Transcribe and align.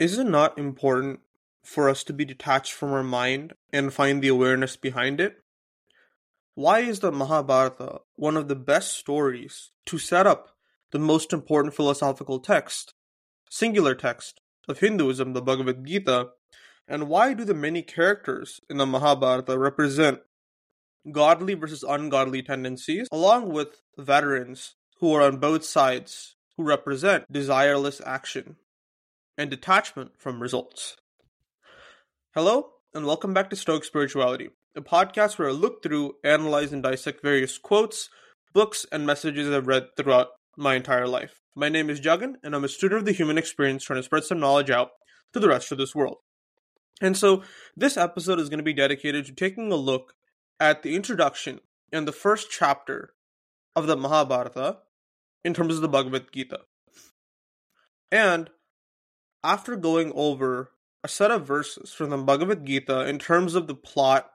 is 0.00 0.18
it 0.18 0.26
not 0.26 0.58
important 0.58 1.20
for 1.62 1.90
us 1.90 2.02
to 2.04 2.14
be 2.14 2.24
detached 2.24 2.72
from 2.72 2.90
our 2.90 3.02
mind 3.02 3.52
and 3.70 3.92
find 3.92 4.22
the 4.22 4.28
awareness 4.28 4.74
behind 4.74 5.20
it? 5.20 5.36
Why 6.54 6.80
is 6.80 7.00
the 7.00 7.12
Mahabharata 7.12 8.00
one 8.16 8.36
of 8.38 8.48
the 8.48 8.56
best 8.56 8.94
stories 8.94 9.70
to 9.84 9.98
set 9.98 10.26
up 10.26 10.56
the 10.90 10.98
most 10.98 11.34
important 11.34 11.74
philosophical 11.74 12.40
text, 12.40 12.94
singular 13.50 13.94
text, 13.94 14.40
of 14.66 14.78
Hinduism, 14.78 15.34
the 15.34 15.42
Bhagavad 15.42 15.84
Gita? 15.86 16.30
And 16.88 17.08
why 17.08 17.34
do 17.34 17.44
the 17.44 17.54
many 17.54 17.82
characters 17.82 18.58
in 18.70 18.78
the 18.78 18.86
Mahabharata 18.86 19.58
represent 19.58 20.20
godly 21.12 21.52
versus 21.52 21.84
ungodly 21.86 22.42
tendencies, 22.42 23.06
along 23.12 23.52
with 23.52 23.82
veterans 23.98 24.76
who 24.98 25.12
are 25.12 25.22
on 25.22 25.36
both 25.36 25.64
sides, 25.64 26.36
who 26.56 26.62
represent 26.62 27.30
desireless 27.30 28.00
action 28.06 28.56
and 29.40 29.48
detachment 29.48 30.10
from 30.18 30.42
results? 30.42 30.98
Hello, 32.34 32.72
and 32.92 33.06
welcome 33.06 33.32
back 33.32 33.48
to 33.48 33.56
Stoic 33.56 33.84
Spirituality, 33.84 34.50
a 34.76 34.82
podcast 34.82 35.38
where 35.38 35.48
I 35.48 35.52
look 35.52 35.82
through, 35.82 36.16
analyze, 36.22 36.74
and 36.74 36.82
dissect 36.82 37.22
various 37.22 37.56
quotes, 37.56 38.10
books, 38.52 38.84
and 38.92 39.06
messages 39.06 39.48
I've 39.48 39.66
read 39.66 39.86
throughout 39.96 40.26
my 40.58 40.74
entire 40.74 41.08
life. 41.08 41.40
My 41.56 41.70
name 41.70 41.88
is 41.88 42.02
Jagan, 42.02 42.34
and 42.42 42.54
I'm 42.54 42.64
a 42.64 42.68
student 42.68 42.98
of 42.98 43.06
the 43.06 43.12
human 43.12 43.38
experience 43.38 43.82
trying 43.82 43.98
to 43.98 44.02
spread 44.02 44.24
some 44.24 44.40
knowledge 44.40 44.68
out 44.68 44.90
to 45.32 45.40
the 45.40 45.48
rest 45.48 45.72
of 45.72 45.78
this 45.78 45.94
world. 45.94 46.18
And 47.00 47.16
so, 47.16 47.42
this 47.74 47.96
episode 47.96 48.40
is 48.40 48.50
going 48.50 48.58
to 48.58 48.62
be 48.62 48.74
dedicated 48.74 49.24
to 49.24 49.32
taking 49.32 49.72
a 49.72 49.76
look 49.76 50.12
at 50.60 50.82
the 50.82 50.94
introduction 50.94 51.60
and 51.90 52.06
the 52.06 52.12
first 52.12 52.50
chapter 52.50 53.14
of 53.74 53.86
the 53.86 53.96
Mahabharata 53.96 54.80
in 55.42 55.54
terms 55.54 55.76
of 55.76 55.80
the 55.80 55.88
Bhagavad 55.88 56.30
Gita. 56.30 56.58
And 58.12 58.50
after 59.42 59.76
going 59.76 60.12
over 60.14 60.72
a 61.02 61.08
set 61.08 61.30
of 61.30 61.46
verses 61.46 61.92
from 61.92 62.10
the 62.10 62.18
Bhagavad 62.18 62.66
Gita 62.66 63.08
in 63.08 63.18
terms 63.18 63.54
of 63.54 63.66
the 63.66 63.74
plot, 63.74 64.30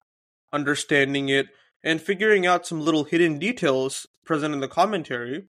understanding 0.51 1.29
it, 1.29 1.47
and 1.83 2.01
figuring 2.01 2.45
out 2.45 2.65
some 2.65 2.81
little 2.81 3.03
hidden 3.03 3.37
details 3.37 4.07
present 4.23 4.53
in 4.53 4.59
the 4.59 4.67
commentary, 4.67 5.47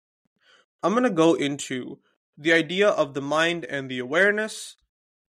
I'm 0.83 0.91
going 0.91 1.03
to 1.03 1.09
go 1.09 1.33
into 1.33 1.99
the 2.37 2.51
idea 2.51 2.89
of 2.89 3.13
the 3.13 3.21
mind 3.21 3.63
and 3.65 3.89
the 3.89 3.99
awareness, 3.99 4.75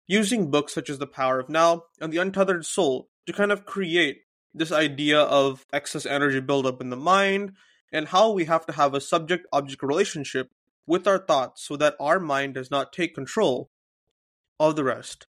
using 0.08 0.50
books 0.50 0.74
such 0.74 0.90
as 0.90 0.98
The 0.98 1.08
Power 1.08 1.40
of 1.40 1.50
Now 1.50 1.84
and 2.02 2.12
The 2.12 2.18
Untethered 2.18 2.66
Soul 2.66 3.10
to 3.28 3.34
kind 3.34 3.52
of 3.52 3.66
create 3.66 4.22
this 4.54 4.72
idea 4.72 5.20
of 5.20 5.66
excess 5.72 6.06
energy 6.06 6.40
buildup 6.40 6.82
in 6.82 6.90
the 6.90 6.96
mind 6.96 7.54
and 7.92 8.08
how 8.08 8.32
we 8.32 8.46
have 8.46 8.66
to 8.66 8.74
have 8.74 8.94
a 8.94 9.02
subject 9.02 9.46
object 9.52 9.84
relationship 9.84 10.50
with 10.88 11.08
our 11.08 11.20
thoughts 11.20 11.64
so 11.64 11.76
that 11.78 11.96
our 12.00 12.20
mind 12.20 12.56
does 12.56 12.72
not 12.72 12.94
take 12.94 13.14
control 13.14 13.70
of 14.60 14.76
the 14.76 14.84
rest 14.84 15.28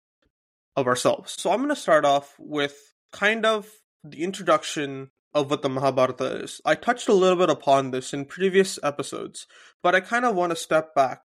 of 0.75 0.87
ourselves. 0.87 1.35
So 1.37 1.51
I'm 1.51 1.57
going 1.57 1.69
to 1.69 1.75
start 1.75 2.05
off 2.05 2.35
with 2.39 2.93
kind 3.11 3.45
of 3.45 3.67
the 4.03 4.23
introduction 4.23 5.09
of 5.33 5.49
what 5.49 5.61
the 5.61 5.69
Mahabharata 5.69 6.43
is. 6.43 6.61
I 6.65 6.75
touched 6.75 7.07
a 7.07 7.13
little 7.13 7.37
bit 7.37 7.49
upon 7.49 7.91
this 7.91 8.13
in 8.13 8.25
previous 8.25 8.79
episodes, 8.81 9.45
but 9.83 9.93
I 9.93 9.99
kind 9.99 10.25
of 10.25 10.35
want 10.35 10.51
to 10.51 10.55
step 10.55 10.95
back 10.95 11.21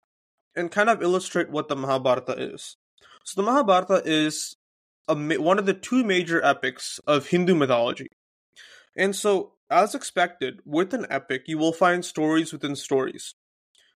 and 0.55 0.71
kind 0.71 0.91
of 0.91 1.03
illustrate 1.03 1.51
what 1.51 1.69
the 1.69 1.77
Mahabharata 1.77 2.35
is. 2.37 2.77
So 3.25 3.41
the 3.41 3.47
Mahabharata 3.47 4.03
is 4.05 4.57
a, 5.09 5.15
one 5.15 5.59
of 5.59 5.67
the 5.67 5.75
two 5.75 6.05
major 6.05 6.45
epics 6.45 7.01
of 7.07 7.29
Hindu 7.29 7.55
mythology. 7.55 8.09
And 8.97 9.17
so, 9.17 9.55
as 9.71 9.95
expected, 9.95 10.61
with 10.65 10.95
an 10.95 11.07
epic, 11.11 11.45
you 11.47 11.59
will 11.59 11.73
find 11.73 12.05
stories 12.05 12.53
within 12.53 12.77
stories. 12.77 13.35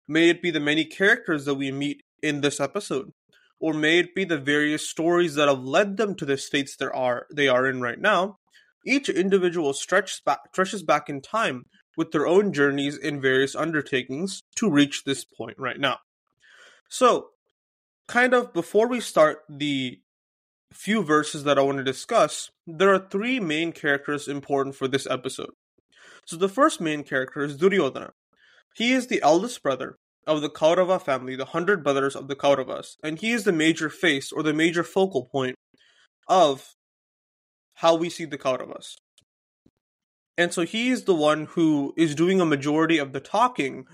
May 0.08 0.30
it 0.30 0.42
be 0.42 0.50
the 0.50 0.60
many 0.60 0.84
characters 0.84 1.44
that 1.44 1.54
we 1.54 1.70
meet 1.70 2.02
in 2.22 2.40
this 2.40 2.58
episode, 2.58 3.12
or 3.60 3.74
may 3.74 3.98
it 3.98 4.14
be 4.14 4.24
the 4.24 4.38
various 4.38 4.88
stories 4.88 5.34
that 5.34 5.48
have 5.48 5.62
led 5.62 5.96
them 5.96 6.14
to 6.16 6.24
the 6.24 6.36
states 6.36 6.76
they 6.76 6.86
are 6.86 7.26
they 7.32 7.48
are 7.48 7.66
in 7.66 7.80
right 7.80 8.00
now. 8.00 8.38
Each 8.86 9.08
individual 9.08 9.72
stretches 9.72 10.20
back, 10.24 10.40
stretches 10.52 10.82
back 10.82 11.08
in 11.08 11.20
time 11.20 11.66
with 11.96 12.12
their 12.12 12.26
own 12.26 12.52
journeys 12.52 12.96
in 12.96 13.20
various 13.20 13.56
undertakings 13.56 14.42
to 14.56 14.70
reach 14.70 15.04
this 15.04 15.24
point 15.24 15.58
right 15.58 15.80
now. 15.80 15.98
So, 16.88 17.30
kind 18.06 18.32
of 18.32 18.54
before 18.54 18.88
we 18.88 19.00
start 19.00 19.38
the 19.48 20.00
few 20.72 21.02
verses 21.02 21.44
that 21.44 21.58
I 21.58 21.62
want 21.62 21.78
to 21.78 21.84
discuss, 21.84 22.50
there 22.66 22.94
are 22.94 23.08
three 23.10 23.40
main 23.40 23.72
characters 23.72 24.28
important 24.28 24.76
for 24.76 24.86
this 24.86 25.06
episode. 25.06 25.50
So 26.24 26.36
the 26.36 26.48
first 26.48 26.80
main 26.80 27.04
character 27.04 27.42
is 27.42 27.56
Duryodhana. 27.56 28.12
He 28.74 28.92
is 28.92 29.06
the 29.06 29.22
eldest 29.22 29.62
brother 29.62 29.98
of 30.28 30.42
the 30.42 30.50
Kaurava 30.50 31.00
family, 31.02 31.34
the 31.34 31.46
hundred 31.46 31.82
brothers 31.82 32.14
of 32.14 32.28
the 32.28 32.36
Kauravas, 32.36 32.96
and 33.02 33.18
he 33.18 33.32
is 33.32 33.44
the 33.44 33.52
major 33.52 33.88
face 33.88 34.30
or 34.30 34.42
the 34.42 34.52
major 34.52 34.84
focal 34.84 35.24
point 35.24 35.56
of 36.28 36.74
how 37.76 37.94
we 37.94 38.10
see 38.10 38.26
the 38.26 38.38
Kauravas. 38.38 38.94
And 40.36 40.52
so 40.52 40.62
he 40.62 40.90
is 40.90 41.04
the 41.04 41.14
one 41.14 41.46
who 41.46 41.94
is 41.96 42.14
doing 42.14 42.40
a 42.40 42.46
majority 42.46 42.98
of 42.98 43.12
the 43.12 43.20
talking, 43.20 43.86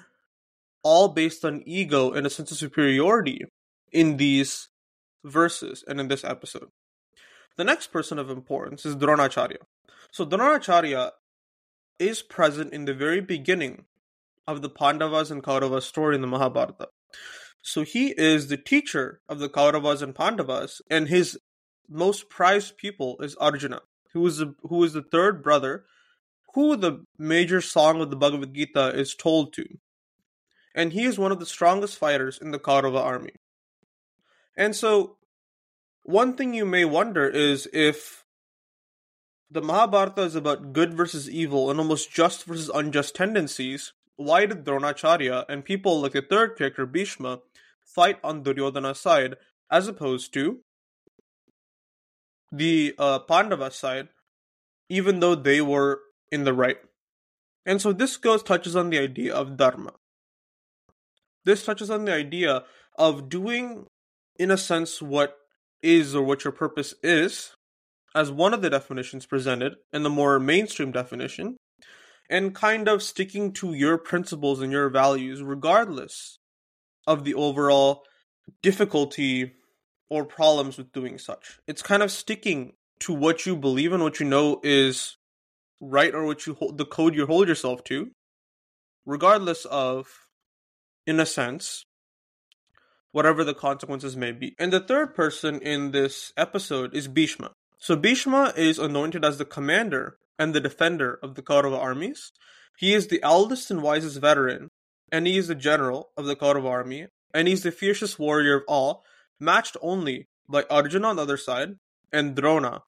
all 0.83 1.09
based 1.09 1.45
on 1.45 1.63
ego 1.65 2.11
and 2.11 2.27
a 2.27 2.31
sense 2.31 2.51
of 2.51 2.59
superiority 2.59 3.43
in 3.93 4.17
these 4.17 4.69
verses 5.25 5.85
and 5.87 6.01
in 6.01 6.09
this 6.09 6.25
episode. 6.25 6.69
The 7.57 7.65
next 7.65 7.93
person 7.93 8.19
of 8.19 8.29
importance 8.29 8.85
is 8.85 8.97
Dronacharya. 8.97 9.59
So 10.11 10.27
Dronacharya 10.27 11.13
is 12.01 12.23
present 12.23 12.73
in 12.73 12.87
the 12.87 12.95
very 12.95 13.21
beginning 13.21 13.85
of 14.47 14.63
the 14.63 14.69
Pandavas 14.69 15.31
and 15.31 15.43
Kauravas 15.43 15.83
story 15.83 16.15
in 16.15 16.21
the 16.21 16.27
Mahabharata. 16.27 16.89
So 17.63 17.83
he 17.83 18.09
is 18.09 18.49
the 18.49 18.57
teacher 18.57 19.21
of 19.29 19.39
the 19.39 19.49
Kauravas 19.49 20.03
and 20.03 20.15
Pandavas, 20.15 20.83
and 20.91 21.09
his 21.09 21.39
most 21.89 22.29
prized 22.29 22.77
pupil 22.77 23.17
is 23.21 23.37
Arjuna, 23.37 23.81
who 24.13 24.27
is 24.27 24.39
the, 24.39 24.55
who 24.63 24.85
is 24.85 24.93
the 24.93 25.03
third 25.03 25.43
brother, 25.43 25.85
who 26.55 26.77
the 26.77 27.05
major 27.19 27.61
song 27.61 28.01
of 28.01 28.11
the 28.11 28.17
Bhagavad 28.17 28.55
Gita 28.55 28.89
is 28.95 29.15
told 29.15 29.53
to. 29.55 29.67
And 30.75 30.93
he 30.93 31.05
is 31.05 31.19
one 31.19 31.33
of 31.33 31.41
the 31.41 31.47
strongest 31.47 31.99
fighters 31.99 32.39
in 32.39 32.51
the 32.51 32.59
Kaurava 32.59 33.01
army. 33.01 33.33
And 34.57 34.75
so, 34.75 35.17
one 36.03 36.37
thing 36.37 36.53
you 36.53 36.65
may 36.65 36.85
wonder 36.85 37.29
is 37.29 37.69
if 37.73 38.25
the 39.51 39.63
Mahabharata 39.63 40.23
is 40.23 40.35
about 40.35 40.73
good 40.73 40.95
versus 40.95 41.31
evil 41.31 41.71
and 41.71 41.79
almost 41.79 42.13
just 42.13 42.45
versus 42.45 42.71
unjust 42.73 43.15
tendencies, 43.15 43.93
why 44.17 44.47
did 44.47 44.65
Dronacharya 44.65 45.45
and 45.49 45.65
people 45.65 46.01
like 46.01 46.13
the 46.13 46.23
third 46.23 46.57
character 46.57 46.87
Bhishma 46.87 47.41
fight 47.85 48.19
on 48.23 48.43
Duryodhana's 48.43 49.01
side 49.01 49.37
as 49.71 49.89
opposed 49.89 50.33
to 50.35 50.61
the 52.53 52.95
uh, 52.99 53.19
Pandava 53.21 53.71
side, 53.71 54.09
even 54.89 55.21
though 55.21 55.35
they 55.35 55.61
were 55.61 56.01
in 56.31 56.45
the 56.45 56.55
right? 56.55 56.79
And 57.67 57.81
so 57.81 57.93
this 57.93 58.17
goes 58.17 58.43
touches 58.43 58.77
on 58.77 58.91
the 58.91 58.99
idea 58.99 59.35
of 59.35 59.57
dharma. 59.57 59.93
This 61.45 61.65
touches 61.65 61.91
on 61.91 62.05
the 62.05 62.15
idea 62.15 62.65
of 62.97 63.29
doing 63.29 63.87
in 64.37 64.51
a 64.51 64.59
sense, 64.59 65.01
what 65.01 65.37
is 65.83 66.15
or 66.15 66.23
what 66.23 66.45
your 66.45 66.53
purpose 66.53 66.95
is, 67.03 67.55
as 68.15 68.31
one 68.31 68.55
of 68.55 68.63
the 68.63 68.71
definitions 68.71 69.27
presented 69.27 69.75
in 69.93 70.03
the 70.03 70.11
more 70.11 70.39
mainstream 70.41 70.93
definition, 70.93 71.57
and 72.31 72.55
kind 72.55 72.89
of 72.89 73.03
sticking 73.03 73.53
to 73.53 73.75
your 73.75 73.99
principles 73.99 74.61
and 74.61 74.73
your 74.73 74.89
values, 74.89 75.43
regardless 75.43 76.39
of 77.07 77.25
the 77.25 77.35
overall 77.35 78.03
difficulty 78.63 79.53
or 80.09 80.25
problems 80.25 80.77
with 80.79 80.93
doing 80.93 81.19
such. 81.19 81.59
It's 81.67 81.83
kind 81.83 82.03
of 82.03 82.11
sticking 82.11 82.75
to 83.01 83.13
what 83.13 83.47
you 83.47 83.57
believe 83.57 83.93
and 83.93 84.03
what 84.03 84.21
you 84.21 84.27
know 84.27 84.61
is 84.63 85.17
right 85.81 86.15
or 86.15 86.25
what 86.25 86.47
you 86.47 86.55
hold, 86.55 86.79
the 86.79 86.85
code 86.85 87.15
you 87.15 87.27
hold 87.27 87.49
yourself 87.49 87.85
to, 87.85 88.11
regardless 89.05 89.65
of, 89.67 90.09
in 91.07 91.21
a 91.21 91.27
sense, 91.27 91.85
whatever 93.13 93.45
the 93.45 93.55
consequences 93.55 94.17
may 94.17 94.33
be. 94.33 94.55
And 94.59 94.73
the 94.73 94.81
third 94.81 95.15
person 95.15 95.61
in 95.61 95.91
this 95.91 96.33
episode 96.37 96.95
is 96.95 97.09
Bhishma. 97.09 97.53
So 97.79 97.97
Bhishma 97.97 98.53
is 98.57 98.79
anointed 98.79 99.25
as 99.25 99.39
the 99.39 99.45
commander 99.45 100.17
and 100.39 100.55
the 100.55 100.61
defender 100.61 101.19
of 101.23 101.35
the 101.35 101.43
Kaurava 101.43 101.79
armies. 101.79 102.33
He 102.77 102.93
is 102.93 103.07
the 103.07 103.23
eldest 103.23 103.71
and 103.71 103.83
wisest 103.83 104.21
veteran, 104.21 104.69
and 105.13 105.27
he 105.27 105.39
is 105.39 105.49
the 105.49 105.55
general 105.55 106.11
of 106.17 106.27
the 106.27 106.37
Kaurava 106.37 106.69
army, 106.69 107.07
and 107.33 107.49
he's 107.49 107.63
the 107.63 107.71
fiercest 107.71 108.19
warrior 108.19 108.57
of 108.57 108.63
all, 108.69 109.05
matched 109.39 109.77
only 109.81 110.29
by 110.49 110.65
Arjuna 110.71 111.09
on 111.09 111.17
the 111.17 111.23
other 111.23 111.37
side, 111.37 111.77
and 112.13 112.35
Drona, 112.35 112.83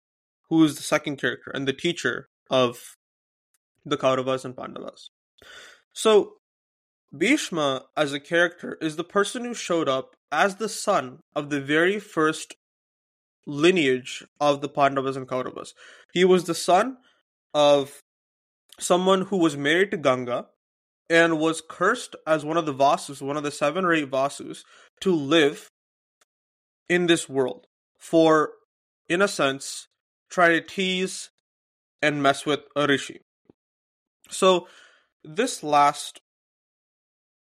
who 0.48 0.62
is 0.64 0.76
the 0.76 0.82
second 0.82 1.16
character 1.16 1.50
and 1.52 1.66
the 1.66 1.72
teacher 1.72 2.28
of 2.50 2.96
the 3.84 3.96
Kauravas 3.96 4.44
and 4.44 4.56
Pandavas. 4.56 5.10
So 5.92 6.34
Bhishma, 7.16 7.86
as 7.96 8.12
a 8.12 8.20
character, 8.20 8.76
is 8.80 8.96
the 8.96 9.04
person 9.04 9.44
who 9.44 9.54
showed 9.54 9.88
up 9.88 10.16
as 10.30 10.56
the 10.56 10.68
son 10.68 11.20
of 11.34 11.50
the 11.50 11.60
very 11.60 11.98
first 11.98 12.54
lineage 13.46 14.24
of 14.40 14.60
the 14.60 14.68
Pandavas 14.68 15.16
and 15.16 15.28
Kauravas. 15.28 15.72
He 16.12 16.24
was 16.24 16.44
the 16.44 16.54
son 16.54 16.98
of 17.56 18.02
someone 18.78 19.22
who 19.22 19.38
was 19.38 19.56
married 19.56 19.90
to 19.90 19.96
Ganga 19.96 20.48
and 21.08 21.38
was 21.38 21.62
cursed 21.66 22.14
as 22.26 22.44
one 22.44 22.58
of 22.58 22.66
the 22.66 22.74
Vasus, 22.74 23.22
one 23.22 23.38
of 23.38 23.44
the 23.44 23.50
seven 23.50 23.82
or 23.82 23.94
eight 23.94 24.10
Vasus, 24.10 24.62
to 25.00 25.14
live 25.14 25.70
in 26.86 27.06
this 27.06 27.30
world 27.30 27.66
for, 27.98 28.50
in 29.08 29.22
a 29.22 29.28
sense, 29.28 29.88
try 30.28 30.50
to 30.50 30.60
tease 30.60 31.30
and 32.02 32.22
mess 32.22 32.44
with 32.44 32.60
a 32.76 32.86
rishi. 32.86 33.20
So, 34.28 34.68
this 35.24 35.62
last 35.62 36.20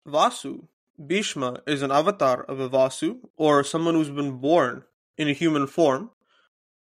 Vasu, 0.07 0.69
Bhishma, 0.97 1.61
is 1.67 1.83
an 1.83 1.91
avatar 1.91 2.45
of 2.45 2.61
a 2.61 2.71
Vasu, 2.71 3.19
or 3.37 3.65
someone 3.65 3.95
who's 3.95 4.11
been 4.11 4.39
born 4.39 4.85
in 5.19 5.27
a 5.27 5.33
human 5.33 5.67
form, 5.67 6.11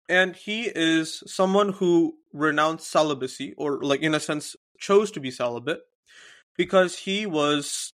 and 0.09 0.35
he 0.35 0.63
is 0.63 1.23
someone 1.25 1.69
who 1.69 2.17
renounced 2.33 2.89
celibacy, 2.89 3.53
or, 3.57 3.81
like, 3.81 4.01
in 4.01 4.13
a 4.13 4.19
sense, 4.19 4.55
chose 4.77 5.11
to 5.11 5.19
be 5.19 5.31
celibate, 5.31 5.81
because 6.57 6.99
he 6.99 7.25
was 7.25 7.93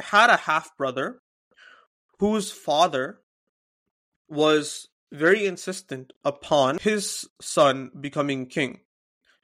had 0.00 0.30
a 0.30 0.36
half 0.36 0.76
brother 0.76 1.20
whose 2.18 2.50
father 2.50 3.20
was 4.28 4.88
very 5.12 5.46
insistent 5.46 6.12
upon 6.24 6.78
his 6.78 7.28
son 7.40 7.90
becoming 8.00 8.46
king. 8.46 8.80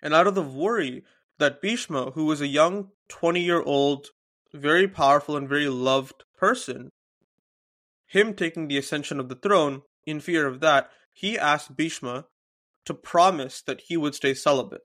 And 0.02 0.14
out 0.14 0.26
of 0.26 0.34
the 0.34 0.42
worry 0.42 1.04
that 1.38 1.60
Bhishma, 1.62 2.12
who 2.12 2.24
was 2.24 2.40
a 2.40 2.46
young 2.46 2.88
20 3.08 3.40
year 3.40 3.62
old, 3.62 4.08
very 4.52 4.88
powerful 4.88 5.36
and 5.36 5.48
very 5.48 5.68
loved 5.68 6.24
person, 6.36 6.90
him 8.06 8.34
taking 8.34 8.66
the 8.66 8.78
ascension 8.78 9.20
of 9.20 9.28
the 9.28 9.36
throne, 9.36 9.82
in 10.04 10.20
fear 10.20 10.46
of 10.46 10.60
that, 10.60 10.90
he 11.12 11.38
asked 11.38 11.76
Bhishma 11.76 12.26
to 12.86 12.94
promise 12.94 13.62
that 13.62 13.82
he 13.82 13.96
would 13.96 14.14
stay 14.14 14.34
celibate. 14.34 14.82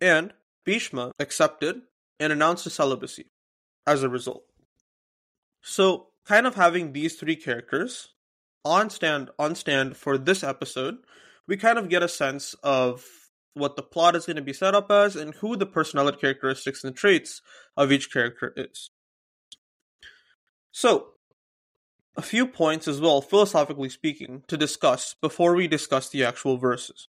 And 0.00 0.32
Bhishma 0.64 1.12
accepted 1.18 1.82
and 2.18 2.32
announced 2.32 2.64
his 2.64 2.74
celibacy 2.74 3.26
as 3.86 4.02
a 4.02 4.08
result. 4.08 4.44
So, 5.62 6.08
kind 6.26 6.46
of 6.46 6.54
having 6.54 6.92
these 6.92 7.16
three 7.16 7.36
characters 7.36 8.14
on 8.64 8.90
stand 8.90 9.30
on 9.38 9.54
stand 9.54 9.96
for 9.96 10.16
this 10.16 10.42
episode, 10.42 10.98
we 11.46 11.56
kind 11.56 11.78
of 11.78 11.88
get 11.88 12.02
a 12.02 12.08
sense 12.08 12.54
of 12.62 13.04
what 13.54 13.76
the 13.76 13.82
plot 13.82 14.14
is 14.14 14.26
going 14.26 14.36
to 14.36 14.42
be 14.42 14.52
set 14.52 14.74
up 14.74 14.90
as 14.90 15.16
and 15.16 15.34
who 15.34 15.56
the 15.56 15.66
personality 15.66 16.18
characteristics 16.18 16.84
and 16.84 16.94
traits 16.94 17.42
of 17.76 17.90
each 17.90 18.12
character 18.12 18.52
is. 18.56 18.90
So, 20.72 21.14
a 22.16 22.22
few 22.22 22.46
points 22.46 22.88
as 22.88 23.00
well, 23.00 23.20
philosophically 23.20 23.88
speaking, 23.88 24.42
to 24.48 24.56
discuss 24.56 25.14
before 25.20 25.54
we 25.54 25.68
discuss 25.68 26.08
the 26.08 26.24
actual 26.24 26.56
verses. 26.56 27.08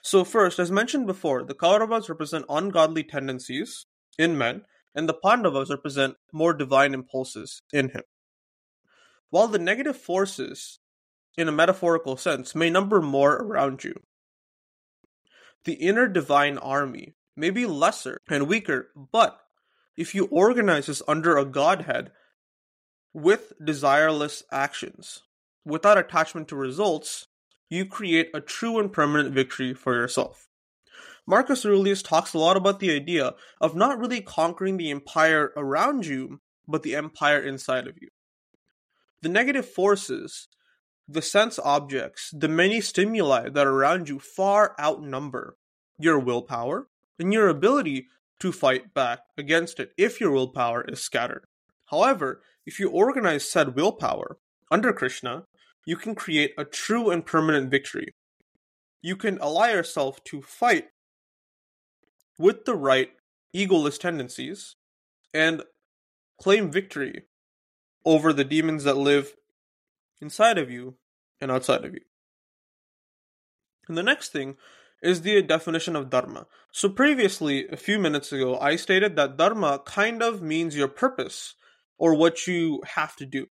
So, 0.00 0.24
first, 0.24 0.58
as 0.58 0.70
mentioned 0.70 1.06
before, 1.06 1.42
the 1.42 1.54
Kauravas 1.54 2.08
represent 2.08 2.46
ungodly 2.48 3.04
tendencies 3.04 3.86
in 4.18 4.38
men, 4.38 4.62
and 4.94 5.08
the 5.08 5.14
Pandavas 5.14 5.70
represent 5.70 6.16
more 6.32 6.54
divine 6.54 6.94
impulses 6.94 7.62
in 7.72 7.90
him. 7.90 8.02
While 9.30 9.48
the 9.48 9.58
negative 9.58 9.96
forces 9.96 10.78
in 11.36 11.48
a 11.48 11.52
metaphorical 11.52 12.16
sense, 12.16 12.54
may 12.54 12.68
number 12.68 13.00
more 13.00 13.36
around 13.36 13.84
you. 13.84 13.94
The 15.64 15.74
inner 15.74 16.08
divine 16.08 16.58
army 16.58 17.14
may 17.36 17.50
be 17.50 17.64
lesser 17.64 18.18
and 18.28 18.48
weaker, 18.48 18.90
but 18.96 19.38
if 19.96 20.14
you 20.14 20.26
organize 20.26 20.86
this 20.86 21.02
under 21.06 21.36
a 21.36 21.44
godhead 21.44 22.10
with 23.18 23.52
desireless 23.60 24.42
actions, 24.50 25.22
without 25.64 25.98
attachment 25.98 26.48
to 26.48 26.56
results, 26.56 27.26
you 27.68 27.84
create 27.84 28.30
a 28.32 28.40
true 28.40 28.78
and 28.78 28.92
permanent 28.92 29.34
victory 29.34 29.74
for 29.74 29.94
yourself. 29.94 30.48
Marcus 31.26 31.66
Aurelius 31.66 32.02
talks 32.02 32.32
a 32.32 32.38
lot 32.38 32.56
about 32.56 32.80
the 32.80 32.90
idea 32.90 33.34
of 33.60 33.76
not 33.76 33.98
really 33.98 34.22
conquering 34.22 34.78
the 34.78 34.90
empire 34.90 35.52
around 35.56 36.06
you, 36.06 36.40
but 36.66 36.82
the 36.82 36.96
empire 36.96 37.40
inside 37.40 37.86
of 37.86 37.98
you. 38.00 38.08
The 39.20 39.28
negative 39.28 39.68
forces 39.68 40.48
the 41.08 41.22
sense 41.22 41.58
objects, 41.64 42.30
the 42.36 42.48
many 42.48 42.82
stimuli 42.82 43.48
that 43.48 43.66
are 43.66 43.72
around 43.72 44.08
you 44.10 44.18
far 44.18 44.76
outnumber 44.78 45.56
your 45.98 46.18
willpower 46.18 46.86
and 47.18 47.32
your 47.32 47.48
ability 47.48 48.08
to 48.38 48.52
fight 48.52 48.92
back 48.92 49.20
against 49.36 49.80
it 49.80 49.92
if 49.96 50.20
your 50.20 50.30
willpower 50.30 50.84
is 50.86 51.02
scattered. 51.02 51.46
However, 51.86 52.42
if 52.68 52.78
you 52.78 52.90
organize 52.90 53.50
said 53.50 53.74
willpower 53.74 54.36
under 54.70 54.92
Krishna, 54.92 55.44
you 55.86 55.96
can 55.96 56.14
create 56.14 56.52
a 56.58 56.66
true 56.66 57.08
and 57.10 57.24
permanent 57.24 57.70
victory. 57.70 58.14
You 59.00 59.16
can 59.16 59.40
ally 59.40 59.70
yourself 59.70 60.22
to 60.24 60.42
fight 60.42 60.88
with 62.38 62.66
the 62.66 62.76
right 62.76 63.12
egoless 63.56 63.98
tendencies 63.98 64.76
and 65.32 65.62
claim 66.38 66.70
victory 66.70 67.22
over 68.04 68.34
the 68.34 68.44
demons 68.44 68.84
that 68.84 68.98
live 68.98 69.34
inside 70.20 70.58
of 70.58 70.70
you 70.70 70.96
and 71.40 71.50
outside 71.50 71.86
of 71.86 71.94
you. 71.94 72.02
And 73.88 73.96
the 73.96 74.02
next 74.02 74.28
thing 74.30 74.58
is 75.02 75.22
the 75.22 75.40
definition 75.40 75.96
of 75.96 76.10
dharma. 76.10 76.46
So 76.70 76.90
previously, 76.90 77.66
a 77.68 77.78
few 77.78 77.98
minutes 77.98 78.30
ago, 78.30 78.58
I 78.58 78.76
stated 78.76 79.16
that 79.16 79.38
dharma 79.38 79.80
kind 79.86 80.22
of 80.22 80.42
means 80.42 80.76
your 80.76 80.88
purpose 80.88 81.54
or 81.98 82.14
what 82.14 82.46
you 82.46 82.82
have 82.94 83.16
to 83.16 83.26
do. 83.26 83.46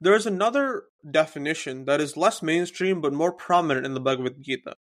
There 0.00 0.14
is 0.14 0.26
another 0.26 0.84
definition 1.08 1.84
that 1.84 2.00
is 2.00 2.16
less 2.16 2.42
mainstream 2.42 3.00
but 3.00 3.12
more 3.12 3.32
prominent 3.32 3.86
in 3.86 3.94
the 3.94 4.00
Bhagavad 4.00 4.42
Gita. 4.42 4.74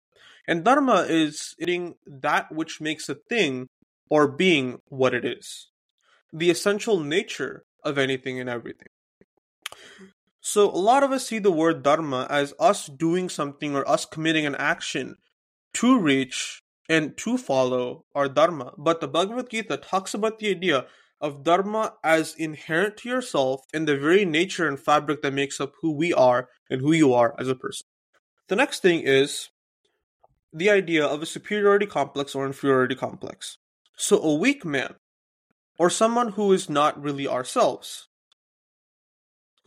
And 0.47 0.65
dharma 0.65 1.07
is 1.09 1.55
eating 1.59 1.97
that 2.07 2.53
which 2.53 2.81
makes 2.81 3.09
a 3.09 3.15
thing 3.15 3.69
or 4.09 4.29
being 4.29 4.81
what 4.87 5.15
it 5.15 5.25
is. 5.25 5.69
The 6.33 6.51
essential 6.51 7.01
nature 7.01 7.65
of 7.83 7.99
anything 7.99 8.41
and 8.41 8.49
everything. 8.49 8.89
So 10.41 10.71
a 10.71 10.79
lot 10.79 11.03
of 11.03 11.13
us 11.13 11.27
see 11.27 11.39
the 11.39 11.51
word 11.51 11.83
dharma 11.83 12.27
as 12.31 12.55
us 12.59 12.87
doing 12.87 13.29
something 13.29 13.75
or 13.75 13.89
us 13.89 14.05
committing 14.05 14.47
an 14.47 14.55
action 14.55 15.17
to 15.75 15.99
reach 15.99 16.63
and 16.89 17.17
to 17.19 17.37
follow 17.37 18.05
our 18.15 18.29
dharma. 18.29 18.73
But 18.79 19.01
the 19.01 19.09
Bhagavad 19.09 19.51
Gita 19.51 19.77
talks 19.77 20.15
about 20.15 20.39
the 20.39 20.49
idea 20.49 20.87
of 21.21 21.43
dharma 21.43 21.95
as 22.05 22.35
inherent 22.35 22.97
to 22.99 23.09
yourself 23.09 23.63
and 23.75 23.89
the 23.89 23.97
very 23.97 24.25
nature 24.25 24.69
and 24.69 24.79
fabric 24.79 25.23
that 25.23 25.33
makes 25.33 25.61
up 25.61 25.73
who 25.81 25.93
we 25.93 26.13
are 26.13 26.49
and 26.71 26.81
who 26.81 26.93
you 26.93 27.13
are 27.13 27.35
as 27.39 27.49
a 27.49 27.55
person. 27.55 27.87
The 28.49 28.57
next 28.57 28.81
thing 28.81 29.01
is 29.01 29.51
the 30.53 30.71
idea 30.71 31.05
of 31.05 31.23
a 31.23 31.27
superiority 31.27 31.87
complex 31.87 32.35
or 32.35 32.47
inferiority 32.47 32.95
complex. 32.95 33.59
So 33.97 34.21
a 34.23 34.35
weak 34.35 34.65
man 34.65 34.95
or 35.79 35.91
someone 35.91 36.33
who 36.33 36.53
is 36.53 36.71
not 36.71 37.01
really 37.03 37.27
ourselves 37.27 38.09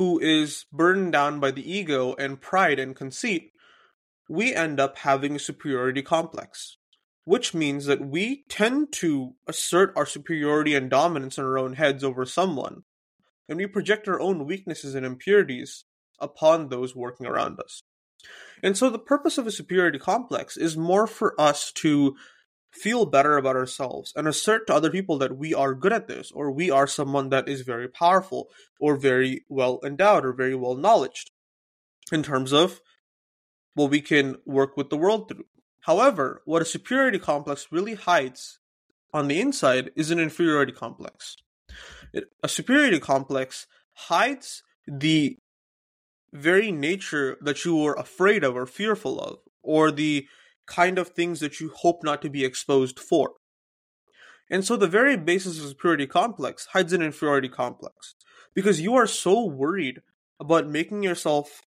who 0.01 0.17
is 0.19 0.65
burdened 0.73 1.11
down 1.11 1.39
by 1.39 1.51
the 1.51 1.71
ego 1.71 2.15
and 2.17 2.41
pride 2.41 2.79
and 2.79 2.95
conceit, 2.95 3.51
we 4.27 4.51
end 4.51 4.79
up 4.79 4.97
having 4.97 5.35
a 5.35 5.39
superiority 5.39 6.01
complex, 6.01 6.77
which 7.25 7.53
means 7.53 7.85
that 7.85 8.01
we 8.01 8.43
tend 8.49 8.91
to 8.91 9.35
assert 9.47 9.93
our 9.95 10.05
superiority 10.05 10.75
and 10.75 10.89
dominance 10.89 11.37
in 11.37 11.43
our 11.43 11.57
own 11.57 11.73
heads 11.73 12.03
over 12.03 12.25
someone, 12.25 12.83
and 13.47 13.57
we 13.57 13.67
project 13.67 14.07
our 14.07 14.19
own 14.19 14.45
weaknesses 14.45 14.95
and 14.95 15.05
impurities 15.05 15.85
upon 16.19 16.69
those 16.69 16.95
working 16.95 17.27
around 17.27 17.59
us. 17.59 17.83
And 18.63 18.77
so 18.77 18.89
the 18.89 18.99
purpose 18.99 19.37
of 19.37 19.47
a 19.47 19.51
superiority 19.51 19.99
complex 19.99 20.55
is 20.57 20.77
more 20.77 21.07
for 21.07 21.39
us 21.39 21.71
to 21.73 22.15
feel 22.71 23.05
better 23.05 23.37
about 23.37 23.55
ourselves 23.55 24.13
and 24.15 24.27
assert 24.27 24.65
to 24.67 24.73
other 24.73 24.89
people 24.89 25.17
that 25.17 25.35
we 25.35 25.53
are 25.53 25.73
good 25.73 25.91
at 25.91 26.07
this 26.07 26.31
or 26.31 26.51
we 26.51 26.71
are 26.71 26.87
someone 26.87 27.29
that 27.29 27.49
is 27.49 27.61
very 27.61 27.87
powerful 27.87 28.49
or 28.79 28.95
very 28.95 29.43
well 29.49 29.79
endowed 29.83 30.25
or 30.25 30.31
very 30.31 30.55
well 30.55 30.75
knowledged 30.75 31.31
in 32.11 32.23
terms 32.23 32.53
of 32.53 32.79
what 33.73 33.89
we 33.89 34.01
can 34.01 34.37
work 34.45 34.77
with 34.77 34.89
the 34.89 34.97
world 34.97 35.27
through. 35.27 35.45
However, 35.81 36.41
what 36.45 36.61
a 36.61 36.65
superiority 36.65 37.19
complex 37.19 37.67
really 37.71 37.95
hides 37.95 38.59
on 39.13 39.27
the 39.27 39.41
inside 39.41 39.91
is 39.95 40.11
an 40.11 40.19
inferiority 40.19 40.71
complex. 40.71 41.35
It, 42.13 42.25
a 42.43 42.47
superiority 42.47 42.99
complex 42.99 43.67
hides 43.93 44.63
the 44.87 45.37
very 46.33 46.71
nature 46.71 47.37
that 47.41 47.65
you 47.65 47.85
are 47.85 47.97
afraid 47.97 48.43
of 48.43 48.55
or 48.55 48.65
fearful 48.65 49.19
of, 49.19 49.39
or 49.61 49.91
the 49.91 50.27
kind 50.65 50.97
of 50.97 51.09
things 51.09 51.39
that 51.39 51.59
you 51.59 51.69
hope 51.69 52.03
not 52.03 52.21
to 52.21 52.29
be 52.29 52.45
exposed 52.45 52.99
for. 52.99 53.33
And 54.49 54.63
so 54.63 54.75
the 54.75 54.87
very 54.87 55.17
basis 55.17 55.59
of 55.59 55.69
superiority 55.69 56.07
complex 56.07 56.67
hides 56.73 56.93
an 56.93 57.01
inferiority 57.01 57.49
complex 57.49 58.15
because 58.53 58.81
you 58.81 58.95
are 58.95 59.07
so 59.07 59.45
worried 59.45 60.01
about 60.39 60.67
making 60.67 61.03
yourself 61.03 61.61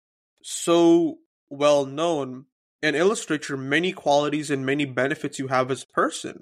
so 0.43 1.19
well 1.49 1.87
known 1.87 2.47
and 2.83 2.97
illustrate 2.97 3.49
your 3.49 3.59
many 3.59 3.93
qualities 3.93 4.51
and 4.51 4.67
many 4.67 4.85
benefits 4.85 5.39
you 5.39 5.49
have 5.49 5.71
as 5.71 5.85
a 5.85 5.93
person 5.95 6.41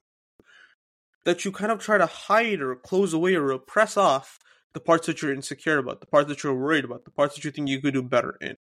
that 1.24 1.44
you 1.44 1.52
kind 1.52 1.70
of 1.70 1.78
try 1.78 1.98
to 1.98 2.06
hide 2.06 2.60
or 2.60 2.74
close 2.74 3.12
away 3.12 3.34
or 3.34 3.42
repress 3.42 3.96
off 3.96 4.38
the 4.72 4.80
parts 4.80 5.06
that 5.06 5.20
you're 5.20 5.34
insecure 5.34 5.78
about, 5.78 6.00
the 6.00 6.06
parts 6.06 6.28
that 6.28 6.42
you're 6.42 6.54
worried 6.54 6.84
about, 6.84 7.04
the 7.04 7.10
parts 7.10 7.34
that 7.34 7.44
you 7.44 7.50
think 7.50 7.68
you 7.68 7.80
could 7.80 7.94
do 7.94 8.02
better 8.02 8.36
in. 8.40 8.54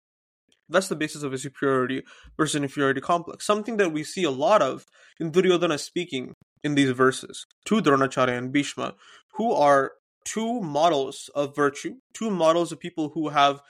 That's 0.67 0.88
the 0.88 0.95
basis 0.95 1.24
of 1.24 1.33
a 1.33 1.38
superiority 1.38 2.03
versus 2.38 2.55
an 2.55 2.63
inferiority 2.63 3.01
complex. 3.01 3.45
Something 3.45 3.77
that 3.77 3.91
we 3.91 4.03
see 4.03 4.24
a 4.24 4.31
lot 4.31 4.62
of 4.62 4.86
in 5.19 5.31
Duryodhana 5.31 5.77
speaking 5.77 6.33
in 6.63 6.75
these 6.75 6.91
verses 6.91 7.45
to 7.65 7.81
Dronacharya 7.81 8.38
and 8.38 8.51
Bhishma, 8.51 8.93
who 9.36 9.53
are 9.53 9.93
two 10.25 10.62
models 10.62 11.29
of 11.33 11.55
virtue, 11.55 11.95
two 12.13 12.29
models 12.29 12.71
of 12.71 12.79
people 12.79 13.12
who 13.13 13.29
have 13.29 13.62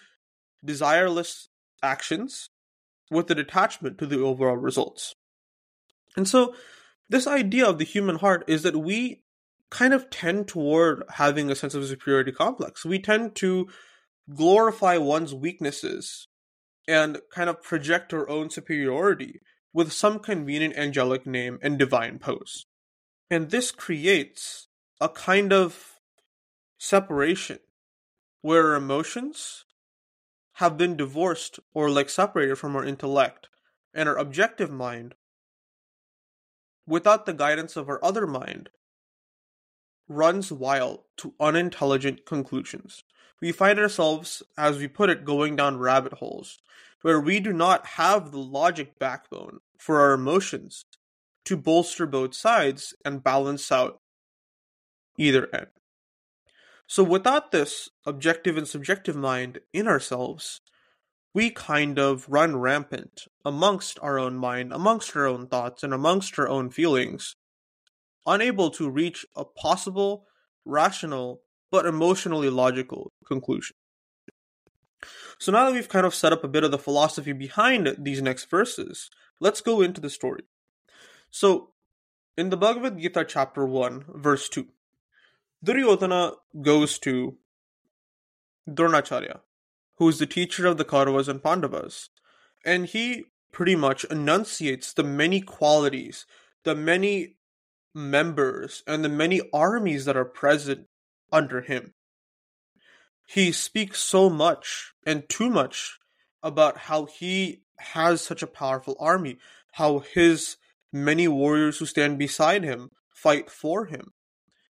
desireless 0.65 1.47
actions 1.81 2.49
with 3.09 3.29
a 3.31 3.35
detachment 3.35 3.97
to 3.97 4.05
the 4.05 4.19
overall 4.19 4.57
results. 4.57 5.15
And 6.15 6.27
so, 6.27 6.55
this 7.09 7.25
idea 7.25 7.67
of 7.67 7.79
the 7.79 7.85
human 7.85 8.17
heart 8.17 8.43
is 8.47 8.63
that 8.63 8.77
we 8.77 9.23
kind 9.71 9.93
of 9.93 10.09
tend 10.09 10.47
toward 10.47 11.03
having 11.09 11.49
a 11.49 11.55
sense 11.55 11.73
of 11.73 11.85
superiority 11.85 12.31
complex. 12.31 12.85
We 12.85 12.99
tend 12.99 13.35
to 13.35 13.67
glorify 14.33 14.97
one's 14.97 15.33
weaknesses 15.33 16.27
and 16.87 17.19
kind 17.33 17.49
of 17.49 17.63
project 17.63 18.13
our 18.13 18.27
own 18.29 18.49
superiority 18.49 19.41
with 19.73 19.91
some 19.91 20.19
convenient 20.19 20.75
angelic 20.75 21.25
name 21.25 21.59
and 21.61 21.77
divine 21.77 22.19
pose. 22.19 22.65
And 23.29 23.49
this 23.49 23.71
creates 23.71 24.67
a 24.99 25.09
kind 25.09 25.53
of 25.53 25.99
separation 26.79 27.59
where 28.41 28.73
emotions 28.73 29.65
have 30.59 30.77
been 30.77 30.97
divorced 30.97 31.57
or 31.73 31.89
like 31.89 32.09
separated 32.09 32.57
from 32.57 32.75
our 32.75 32.83
intellect 32.83 33.47
and 33.93 34.09
our 34.09 34.17
objective 34.17 34.69
mind 34.69 35.15
without 36.85 37.25
the 37.25 37.33
guidance 37.33 37.77
of 37.77 37.87
our 37.87 38.03
other 38.03 38.27
mind 38.27 38.69
runs 40.09 40.51
wild 40.51 41.03
to 41.15 41.33
unintelligent 41.39 42.25
conclusions. 42.25 43.03
We 43.39 43.53
find 43.53 43.79
ourselves, 43.79 44.43
as 44.57 44.77
we 44.77 44.89
put 44.89 45.09
it, 45.09 45.23
going 45.23 45.55
down 45.55 45.79
rabbit 45.79 46.13
holes 46.13 46.59
where 47.03 47.21
we 47.21 47.39
do 47.39 47.53
not 47.53 47.85
have 47.85 48.31
the 48.31 48.39
logic 48.39 48.99
backbone 48.99 49.59
for 49.77 50.01
our 50.01 50.11
emotions 50.11 50.83
to 51.45 51.55
bolster 51.55 52.05
both 52.05 52.35
sides 52.35 52.93
and 53.05 53.23
balance 53.23 53.71
out 53.71 54.01
either 55.17 55.47
end. 55.55 55.67
So, 56.91 57.03
without 57.03 57.51
this 57.51 57.91
objective 58.03 58.57
and 58.57 58.67
subjective 58.67 59.15
mind 59.15 59.59
in 59.71 59.87
ourselves, 59.87 60.61
we 61.35 61.51
kind 61.51 61.99
of 61.99 62.27
run 62.27 62.55
rampant 62.55 63.27
amongst 63.45 63.99
our 64.01 64.17
own 64.17 64.37
mind, 64.37 64.73
amongst 64.73 65.15
our 65.15 65.27
own 65.27 65.45
thoughts, 65.45 65.83
and 65.83 65.93
amongst 65.93 66.39
our 66.39 66.49
own 66.49 66.71
feelings, 66.71 67.35
unable 68.25 68.71
to 68.71 68.89
reach 68.89 69.23
a 69.35 69.45
possible, 69.45 70.25
rational, 70.65 71.41
but 71.69 71.85
emotionally 71.85 72.49
logical 72.49 73.11
conclusion. 73.23 73.75
So 75.37 75.51
now 75.51 75.65
that 75.65 75.75
we've 75.75 75.87
kind 75.87 76.07
of 76.07 76.15
set 76.15 76.33
up 76.33 76.43
a 76.43 76.47
bit 76.47 76.63
of 76.63 76.71
the 76.71 76.79
philosophy 76.79 77.33
behind 77.33 77.97
these 77.99 78.23
next 78.23 78.49
verses, 78.49 79.11
let's 79.39 79.61
go 79.61 79.81
into 79.81 80.01
the 80.01 80.09
story. 80.09 80.45
So, 81.29 81.69
in 82.35 82.49
the 82.49 82.57
Bhagavad 82.57 82.97
Gita, 82.97 83.25
chapter 83.25 83.63
1, 83.63 84.05
verse 84.15 84.49
2, 84.49 84.65
Duryodhana 85.63 86.33
goes 86.61 86.97
to 86.99 87.37
Dronacharya, 88.69 89.41
who 89.97 90.07
is 90.07 90.19
the 90.19 90.25
teacher 90.25 90.65
of 90.65 90.77
the 90.77 90.85
Kauravas 90.85 91.27
and 91.27 91.43
Pandavas, 91.43 92.09
and 92.63 92.85
he 92.85 93.25
pretty 93.51 93.75
much 93.75 94.05
enunciates 94.05 94.93
the 94.93 95.03
many 95.03 95.41
qualities, 95.41 96.25
the 96.63 96.75
many 96.75 97.35
members, 97.93 98.83
and 98.87 99.03
the 99.03 99.09
many 99.09 99.41
armies 99.51 100.05
that 100.05 100.15
are 100.15 100.25
present 100.25 100.87
under 101.31 101.61
him. 101.61 101.93
He 103.27 103.51
speaks 103.51 103.99
so 103.99 104.29
much 104.29 104.93
and 105.05 105.27
too 105.27 105.49
much 105.49 105.99
about 106.41 106.77
how 106.77 107.05
he 107.05 107.63
has 107.79 108.21
such 108.21 108.41
a 108.41 108.47
powerful 108.47 108.95
army, 108.99 109.37
how 109.73 109.99
his 109.99 110.55
many 110.93 111.27
warriors 111.27 111.79
who 111.79 111.85
stand 111.85 112.17
beside 112.17 112.63
him 112.63 112.91
fight 113.09 113.49
for 113.49 113.85
him, 113.85 114.13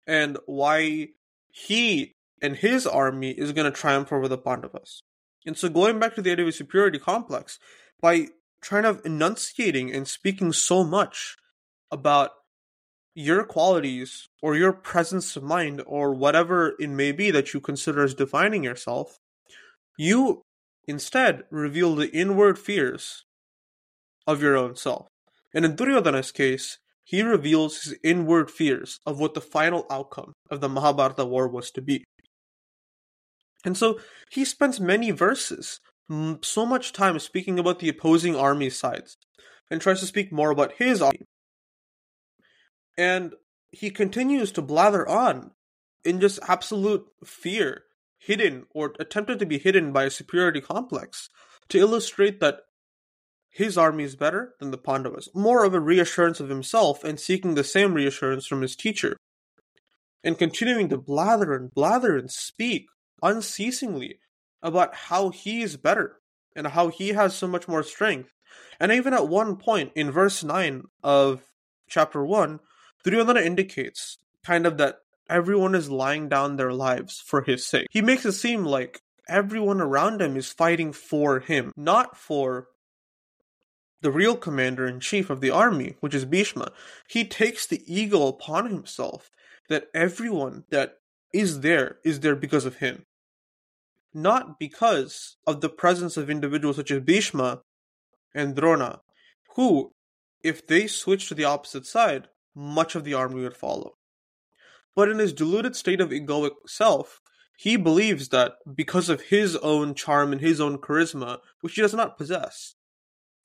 and 0.06 0.38
why 0.46 1.08
he 1.48 2.14
and 2.42 2.56
his 2.56 2.86
army 2.86 3.30
is 3.30 3.52
going 3.52 3.70
to 3.70 3.76
triumph 3.76 4.12
over 4.12 4.28
the 4.28 4.38
Pandavas. 4.38 5.02
And 5.46 5.56
so, 5.56 5.68
going 5.68 5.98
back 5.98 6.14
to 6.14 6.22
the 6.22 6.32
idea 6.32 6.46
of 6.46 6.54
superiority 6.54 6.98
complex, 6.98 7.58
by 8.00 8.28
trying 8.60 8.82
to 8.82 9.00
enunciating 9.04 9.92
and 9.92 10.06
speaking 10.06 10.52
so 10.52 10.84
much 10.84 11.36
about 11.90 12.30
your 13.14 13.44
qualities 13.44 14.28
or 14.42 14.56
your 14.56 14.72
presence 14.72 15.36
of 15.36 15.42
mind 15.42 15.82
or 15.86 16.14
whatever 16.14 16.74
it 16.78 16.88
may 16.90 17.12
be 17.12 17.30
that 17.30 17.52
you 17.52 17.60
consider 17.60 18.04
as 18.04 18.14
defining 18.14 18.62
yourself, 18.62 19.18
you 19.98 20.42
instead 20.86 21.44
reveal 21.50 21.94
the 21.94 22.10
inward 22.10 22.58
fears 22.58 23.24
of 24.26 24.42
your 24.42 24.56
own 24.56 24.76
self. 24.76 25.08
And 25.54 25.64
in 25.64 25.74
Duryodhana's 25.74 26.32
case, 26.32 26.78
he 27.04 27.22
reveals 27.22 27.82
his 27.82 27.94
inward 28.04 28.50
fears 28.50 29.00
of 29.04 29.18
what 29.18 29.34
the 29.34 29.40
final 29.40 29.86
outcome 29.90 30.34
of 30.50 30.60
the 30.60 30.68
Mahabharata 30.68 31.24
war 31.24 31.48
was 31.48 31.70
to 31.72 31.82
be. 31.82 32.04
And 33.64 33.76
so 33.76 34.00
he 34.30 34.44
spends 34.44 34.80
many 34.80 35.10
verses, 35.10 35.80
so 36.42 36.66
much 36.66 36.92
time 36.92 37.18
speaking 37.18 37.58
about 37.58 37.78
the 37.78 37.88
opposing 37.88 38.36
army 38.36 38.70
sides, 38.70 39.16
and 39.70 39.80
tries 39.80 40.00
to 40.00 40.06
speak 40.06 40.32
more 40.32 40.50
about 40.50 40.72
his 40.78 41.02
army 41.02 41.26
and 43.00 43.32
he 43.70 43.88
continues 43.88 44.52
to 44.52 44.60
blather 44.60 45.08
on 45.08 45.52
in 46.04 46.20
just 46.20 46.38
absolute 46.46 47.06
fear, 47.24 47.84
hidden 48.18 48.66
or 48.74 48.92
attempted 49.00 49.38
to 49.38 49.46
be 49.46 49.58
hidden 49.58 49.90
by 49.90 50.04
a 50.04 50.10
superiority 50.10 50.60
complex, 50.60 51.30
to 51.70 51.78
illustrate 51.78 52.40
that 52.40 52.60
his 53.50 53.76
army 53.76 54.04
is 54.04 54.16
better 54.16 54.54
than 54.60 54.70
the 54.70 54.78
Pandavas, 54.78 55.28
more 55.34 55.64
of 55.64 55.74
a 55.74 55.80
reassurance 55.80 56.40
of 56.40 56.48
himself 56.48 57.02
and 57.02 57.18
seeking 57.18 57.54
the 57.54 57.64
same 57.64 57.94
reassurance 57.94 58.46
from 58.46 58.62
his 58.62 58.76
teacher. 58.76 59.16
And 60.22 60.38
continuing 60.38 60.88
to 60.90 60.98
blather 60.98 61.52
and 61.52 61.72
blather 61.72 62.16
and 62.16 62.30
speak 62.30 62.86
unceasingly 63.22 64.20
about 64.62 64.94
how 64.94 65.30
he 65.30 65.62
is 65.62 65.76
better 65.76 66.20
and 66.54 66.68
how 66.68 66.88
he 66.88 67.08
has 67.08 67.34
so 67.34 67.48
much 67.48 67.66
more 67.66 67.82
strength. 67.82 68.30
And 68.78 68.92
even 68.92 69.14
at 69.14 69.28
one 69.28 69.56
point 69.56 69.92
in 69.94 70.10
verse 70.10 70.44
9 70.44 70.84
of 71.02 71.42
chapter 71.88 72.24
1, 72.24 72.60
Duryodhana 73.04 73.40
indicates 73.40 74.18
kind 74.44 74.66
of 74.66 74.76
that 74.78 74.98
everyone 75.28 75.74
is 75.74 75.90
lying 75.90 76.28
down 76.28 76.56
their 76.56 76.72
lives 76.72 77.22
for 77.24 77.42
his 77.42 77.66
sake. 77.66 77.86
He 77.90 78.02
makes 78.02 78.24
it 78.24 78.32
seem 78.32 78.64
like 78.64 79.00
everyone 79.28 79.80
around 79.80 80.20
him 80.20 80.36
is 80.36 80.52
fighting 80.52 80.92
for 80.92 81.40
him, 81.40 81.72
not 81.76 82.16
for 82.16 82.68
the 84.02 84.10
real 84.10 84.36
commander 84.36 84.86
in 84.86 85.00
chief 85.00 85.30
of 85.30 85.40
the 85.40 85.50
army, 85.50 85.96
which 86.00 86.14
is 86.14 86.24
Bhishma. 86.24 86.72
He 87.08 87.24
takes 87.24 87.66
the 87.66 87.82
ego 87.86 88.26
upon 88.26 88.66
himself 88.66 89.30
that 89.68 89.88
everyone 89.94 90.64
that 90.70 90.98
is 91.32 91.60
there 91.60 91.98
is 92.04 92.20
there 92.20 92.36
because 92.36 92.64
of 92.64 92.76
him. 92.76 93.06
Not 94.12 94.58
because 94.58 95.36
of 95.46 95.60
the 95.60 95.68
presence 95.68 96.16
of 96.16 96.28
individuals 96.28 96.76
such 96.76 96.90
as 96.90 97.00
Bhishma 97.00 97.62
and 98.34 98.56
Drona, 98.56 99.00
who, 99.54 99.92
if 100.42 100.66
they 100.66 100.86
switch 100.86 101.28
to 101.28 101.34
the 101.34 101.44
opposite 101.44 101.86
side, 101.86 102.28
much 102.54 102.94
of 102.94 103.04
the 103.04 103.14
army 103.14 103.42
would 103.42 103.56
follow. 103.56 103.96
But 104.96 105.08
in 105.08 105.18
his 105.18 105.32
deluded 105.32 105.76
state 105.76 106.00
of 106.00 106.10
egoic 106.10 106.52
self, 106.66 107.20
he 107.56 107.76
believes 107.76 108.30
that 108.30 108.54
because 108.74 109.08
of 109.08 109.20
his 109.20 109.54
own 109.56 109.94
charm 109.94 110.32
and 110.32 110.40
his 110.40 110.60
own 110.60 110.78
charisma, 110.78 111.38
which 111.60 111.74
he 111.74 111.82
does 111.82 111.94
not 111.94 112.18
possess, 112.18 112.74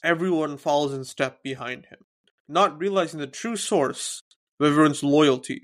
everyone 0.06 0.58
falls 0.58 0.94
in 0.94 1.04
step 1.04 1.42
behind 1.44 1.88
him, 1.88 2.00
not 2.48 2.80
realizing 2.80 3.20
the 3.20 3.28
true 3.28 3.56
source 3.58 4.22
of 4.60 4.68
everyone's 4.68 5.04
loyalty 5.04 5.64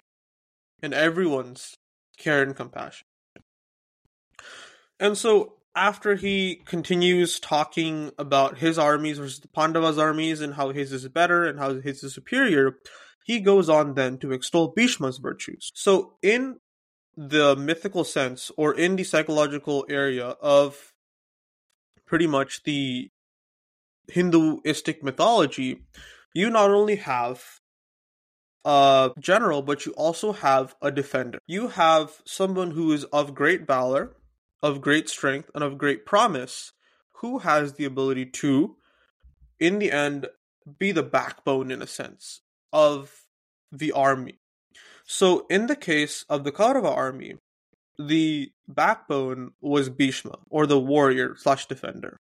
and 0.81 0.93
everyone's 0.93 1.75
care 2.17 2.41
and 2.41 2.55
compassion. 2.55 3.05
And 4.99 5.17
so, 5.17 5.53
after 5.75 6.15
he 6.15 6.61
continues 6.65 7.39
talking 7.39 8.11
about 8.17 8.57
his 8.57 8.77
armies 8.77 9.19
versus 9.19 9.39
the 9.39 9.47
Pandavas' 9.47 9.97
armies 9.97 10.41
and 10.41 10.55
how 10.55 10.71
his 10.71 10.91
is 10.91 11.07
better 11.07 11.45
and 11.45 11.59
how 11.59 11.75
his 11.75 12.03
is 12.03 12.13
superior, 12.13 12.77
he 13.23 13.39
goes 13.39 13.69
on 13.69 13.93
then 13.93 14.17
to 14.17 14.31
extol 14.31 14.73
Bhishma's 14.73 15.19
virtues. 15.19 15.71
So, 15.75 16.17
in 16.21 16.57
the 17.15 17.55
mythical 17.55 18.03
sense, 18.03 18.51
or 18.57 18.73
in 18.73 18.95
the 18.95 19.03
psychological 19.03 19.85
area 19.89 20.25
of 20.41 20.93
pretty 22.05 22.27
much 22.27 22.63
the 22.63 23.10
Hinduistic 24.07 25.03
mythology, 25.03 25.83
you 26.33 26.49
not 26.49 26.71
only 26.71 26.97
have 26.97 27.43
a 28.65 29.11
general, 29.19 29.61
but 29.61 29.85
you 29.85 29.93
also 29.93 30.31
have 30.33 30.75
a 30.81 30.91
defender. 30.91 31.39
You 31.47 31.69
have 31.69 32.21
someone 32.25 32.71
who 32.71 32.91
is 32.91 33.03
of 33.05 33.33
great 33.33 33.65
valor, 33.65 34.15
of 34.61 34.81
great 34.81 35.09
strength, 35.09 35.49
and 35.55 35.63
of 35.63 35.77
great 35.77 36.05
promise, 36.05 36.73
who 37.13 37.39
has 37.39 37.73
the 37.73 37.85
ability 37.85 38.25
to, 38.25 38.75
in 39.59 39.79
the 39.79 39.91
end, 39.91 40.27
be 40.79 40.91
the 40.91 41.03
backbone 41.03 41.71
in 41.71 41.81
a 41.81 41.87
sense 41.87 42.41
of 42.71 43.25
the 43.71 43.91
army. 43.91 44.39
So, 45.05 45.45
in 45.49 45.67
the 45.67 45.75
case 45.75 46.25
of 46.29 46.43
the 46.43 46.51
Kaurava 46.51 46.95
army, 46.95 47.35
the 47.97 48.51
backbone 48.67 49.51
was 49.59 49.89
Bhishma, 49.89 50.39
or 50.49 50.65
the 50.65 50.79
warrior 50.79 51.35
slash 51.35 51.65
defender. 51.65 52.17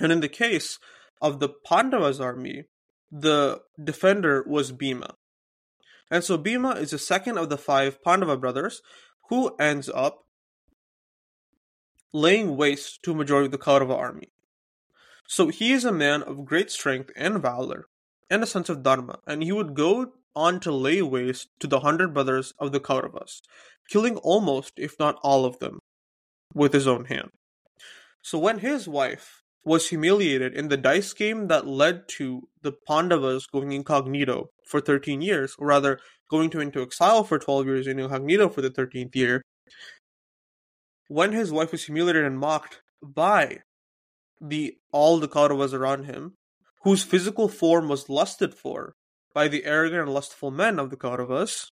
And 0.00 0.10
in 0.10 0.20
the 0.20 0.28
case 0.28 0.78
of 1.20 1.38
the 1.38 1.50
Pandavas 1.66 2.18
army, 2.18 2.64
the 3.12 3.60
defender 3.82 4.44
was 4.46 4.72
Bhima. 4.72 5.14
And 6.10 6.24
so 6.24 6.36
Bhima 6.36 6.70
is 6.70 6.90
the 6.90 6.98
second 6.98 7.38
of 7.38 7.50
the 7.50 7.58
five 7.58 8.02
Pandava 8.02 8.36
brothers 8.36 8.82
who 9.28 9.54
ends 9.60 9.88
up 9.88 10.24
laying 12.12 12.56
waste 12.56 13.02
to 13.04 13.12
a 13.12 13.14
majority 13.14 13.46
of 13.46 13.52
the 13.52 13.58
Kaurava 13.58 13.96
army. 13.96 14.28
So 15.28 15.48
he 15.48 15.72
is 15.72 15.84
a 15.84 15.92
man 15.92 16.22
of 16.24 16.44
great 16.44 16.72
strength 16.72 17.12
and 17.14 17.40
valor, 17.40 17.86
and 18.28 18.42
a 18.42 18.46
sense 18.46 18.68
of 18.68 18.82
dharma, 18.82 19.20
and 19.26 19.44
he 19.44 19.52
would 19.52 19.74
go 19.74 20.12
on 20.34 20.58
to 20.60 20.72
lay 20.72 21.02
waste 21.02 21.48
to 21.60 21.68
the 21.68 21.80
hundred 21.80 22.12
brothers 22.12 22.52
of 22.58 22.72
the 22.72 22.80
Kauravas, 22.80 23.40
killing 23.88 24.16
almost, 24.16 24.72
if 24.76 24.98
not 24.98 25.20
all 25.22 25.44
of 25.44 25.60
them, 25.60 25.78
with 26.52 26.72
his 26.72 26.88
own 26.88 27.04
hand. 27.04 27.30
So 28.22 28.38
when 28.38 28.58
his 28.58 28.88
wife 28.88 29.42
was 29.64 29.88
humiliated 29.88 30.54
in 30.54 30.68
the 30.68 30.76
dice 30.76 31.12
game 31.12 31.48
that 31.48 31.66
led 31.66 32.08
to 32.08 32.48
the 32.62 32.72
Pandavas 32.88 33.46
going 33.46 33.72
incognito 33.72 34.50
for 34.66 34.80
13 34.80 35.20
years, 35.20 35.54
or 35.58 35.66
rather 35.66 35.98
going 36.30 36.50
to 36.50 36.60
into 36.60 36.80
exile 36.80 37.24
for 37.24 37.38
12 37.38 37.66
years 37.66 37.86
in 37.86 37.98
incognito 37.98 38.48
for 38.48 38.62
the 38.62 38.70
13th 38.70 39.14
year, 39.14 39.42
when 41.08 41.32
his 41.32 41.52
wife 41.52 41.72
was 41.72 41.84
humiliated 41.84 42.24
and 42.24 42.38
mocked 42.38 42.80
by 43.02 43.58
the 44.40 44.76
all 44.92 45.18
the 45.18 45.28
Kauravas 45.28 45.74
around 45.74 46.04
him, 46.04 46.34
whose 46.82 47.02
physical 47.02 47.48
form 47.48 47.88
was 47.88 48.08
lusted 48.08 48.54
for 48.54 48.94
by 49.34 49.48
the 49.48 49.64
arrogant 49.64 50.02
and 50.02 50.14
lustful 50.14 50.50
men 50.50 50.78
of 50.78 50.90
the 50.90 50.96
Kauravas, 50.96 51.66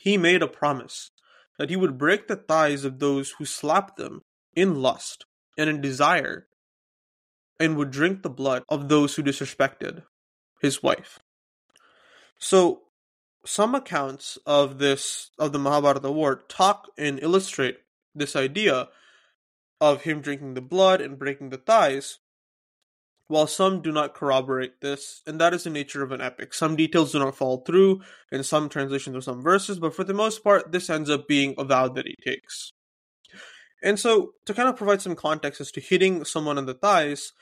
he 0.00 0.16
made 0.16 0.42
a 0.42 0.48
promise 0.48 1.10
that 1.58 1.70
he 1.70 1.76
would 1.76 1.98
break 1.98 2.26
the 2.26 2.36
thighs 2.36 2.84
of 2.84 2.98
those 2.98 3.34
who 3.38 3.44
slapped 3.44 3.96
them 3.96 4.22
in 4.54 4.82
lust 4.82 5.24
and 5.56 5.70
in 5.70 5.80
desire, 5.80 6.46
and 7.58 7.76
would 7.76 7.90
drink 7.90 8.22
the 8.22 8.30
blood 8.30 8.62
of 8.68 8.88
those 8.88 9.14
who 9.14 9.22
disrespected 9.22 10.02
his 10.60 10.82
wife. 10.82 11.18
So, 12.38 12.82
some 13.44 13.74
accounts 13.74 14.38
of 14.44 14.78
this 14.78 15.30
of 15.38 15.52
the 15.52 15.58
Mahabharata 15.58 16.10
war 16.10 16.42
talk 16.48 16.90
and 16.98 17.22
illustrate 17.22 17.78
this 18.14 18.34
idea 18.34 18.88
of 19.80 20.02
him 20.02 20.20
drinking 20.20 20.54
the 20.54 20.60
blood 20.60 21.00
and 21.00 21.18
breaking 21.18 21.50
the 21.50 21.58
thighs, 21.58 22.18
while 23.28 23.46
some 23.46 23.82
do 23.82 23.92
not 23.92 24.14
corroborate 24.14 24.80
this, 24.80 25.22
and 25.26 25.40
that 25.40 25.54
is 25.54 25.64
the 25.64 25.70
nature 25.70 26.02
of 26.02 26.12
an 26.12 26.20
epic. 26.20 26.54
Some 26.54 26.76
details 26.76 27.12
do 27.12 27.18
not 27.18 27.36
fall 27.36 27.58
through 27.58 28.02
in 28.32 28.42
some 28.42 28.68
translations 28.68 29.16
or 29.16 29.20
some 29.20 29.42
verses, 29.42 29.78
but 29.78 29.94
for 29.94 30.04
the 30.04 30.14
most 30.14 30.42
part, 30.42 30.72
this 30.72 30.90
ends 30.90 31.10
up 31.10 31.28
being 31.28 31.54
a 31.58 31.64
vow 31.64 31.88
that 31.88 32.06
he 32.06 32.14
takes. 32.24 32.72
And 33.82 33.98
so, 33.98 34.32
to 34.46 34.54
kind 34.54 34.68
of 34.68 34.76
provide 34.76 35.02
some 35.02 35.14
context 35.14 35.60
as 35.60 35.70
to 35.72 35.80
hitting 35.80 36.24
someone 36.24 36.58
in 36.58 36.66
the 36.66 36.74
thighs, 36.74 37.32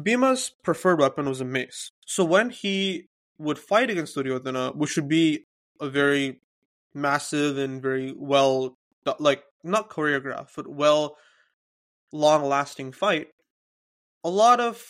Bhima's 0.00 0.52
preferred 0.62 1.00
weapon 1.00 1.28
was 1.28 1.40
a 1.40 1.44
mace. 1.44 1.92
So 2.06 2.24
when 2.24 2.50
he 2.50 3.08
would 3.38 3.58
fight 3.58 3.90
against 3.90 4.14
Duryodhana, 4.14 4.72
which 4.74 4.96
would 4.96 5.08
be 5.08 5.46
a 5.80 5.88
very 5.88 6.40
massive 6.92 7.58
and 7.58 7.80
very 7.80 8.12
well, 8.16 8.76
like, 9.18 9.42
not 9.62 9.90
choreographed, 9.90 10.50
but 10.56 10.68
well 10.68 11.16
long 12.12 12.44
lasting 12.44 12.92
fight, 12.92 13.28
a 14.22 14.30
lot 14.30 14.60
of 14.60 14.84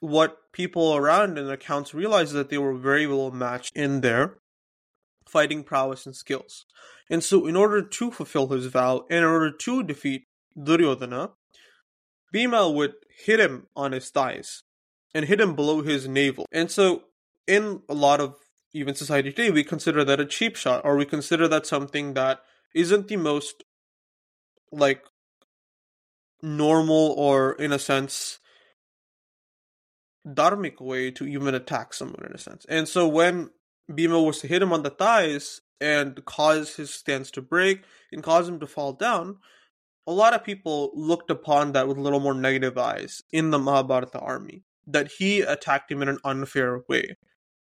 what 0.00 0.38
people 0.52 0.94
around 0.94 1.38
in 1.38 1.50
accounts 1.50 1.94
realized 1.94 2.28
is 2.28 2.34
that 2.34 2.50
they 2.50 2.58
were 2.58 2.74
very 2.74 3.06
well 3.06 3.30
matched 3.30 3.76
in 3.76 4.00
their 4.00 4.38
fighting 5.28 5.62
prowess 5.62 6.06
and 6.06 6.16
skills. 6.16 6.64
And 7.10 7.22
so, 7.22 7.46
in 7.46 7.56
order 7.56 7.82
to 7.82 8.10
fulfill 8.10 8.48
his 8.48 8.66
vow, 8.66 9.06
in 9.10 9.24
order 9.24 9.50
to 9.50 9.82
defeat 9.82 10.26
Duryodhana, 10.56 11.32
Bhima 12.32 12.70
would 12.70 12.94
hit 13.24 13.40
him 13.40 13.66
on 13.74 13.92
his 13.92 14.10
thighs 14.10 14.62
and 15.14 15.24
hit 15.24 15.40
him 15.40 15.54
below 15.54 15.82
his 15.82 16.06
navel. 16.08 16.46
And 16.52 16.70
so, 16.70 17.04
in 17.46 17.82
a 17.88 17.94
lot 17.94 18.20
of 18.20 18.36
even 18.72 18.94
society 18.94 19.32
today, 19.32 19.50
we 19.50 19.64
consider 19.64 20.04
that 20.04 20.20
a 20.20 20.26
cheap 20.26 20.56
shot, 20.56 20.84
or 20.84 20.96
we 20.96 21.06
consider 21.06 21.48
that 21.48 21.66
something 21.66 22.14
that 22.14 22.40
isn't 22.74 23.08
the 23.08 23.16
most 23.16 23.64
like 24.70 25.02
normal 26.42 27.14
or 27.16 27.52
in 27.52 27.72
a 27.72 27.78
sense 27.78 28.38
dharmic 30.26 30.80
way 30.80 31.10
to 31.10 31.26
even 31.26 31.54
attack 31.54 31.94
someone 31.94 32.24
in 32.26 32.32
a 32.32 32.38
sense. 32.38 32.66
And 32.68 32.86
so 32.86 33.08
when 33.08 33.50
Bhima 33.92 34.20
was 34.20 34.40
to 34.40 34.46
hit 34.46 34.62
him 34.62 34.72
on 34.72 34.82
the 34.82 34.90
thighs 34.90 35.60
and 35.80 36.24
cause 36.24 36.76
his 36.76 36.92
stance 36.92 37.30
to 37.32 37.42
break 37.42 37.82
and 38.12 38.22
cause 38.22 38.48
him 38.48 38.60
to 38.60 38.66
fall 38.66 38.92
down, 38.92 39.38
a 40.06 40.12
lot 40.12 40.34
of 40.34 40.44
people 40.44 40.90
looked 40.94 41.30
upon 41.30 41.72
that 41.72 41.86
with 41.86 41.98
a 41.98 42.00
little 42.00 42.20
more 42.20 42.34
negative 42.34 42.78
eyes 42.78 43.22
in 43.32 43.50
the 43.50 43.58
Mahabharata 43.58 44.18
army, 44.18 44.62
that 44.86 45.12
he 45.18 45.42
attacked 45.42 45.92
him 45.92 46.02
in 46.02 46.08
an 46.08 46.18
unfair 46.24 46.82
way, 46.88 47.16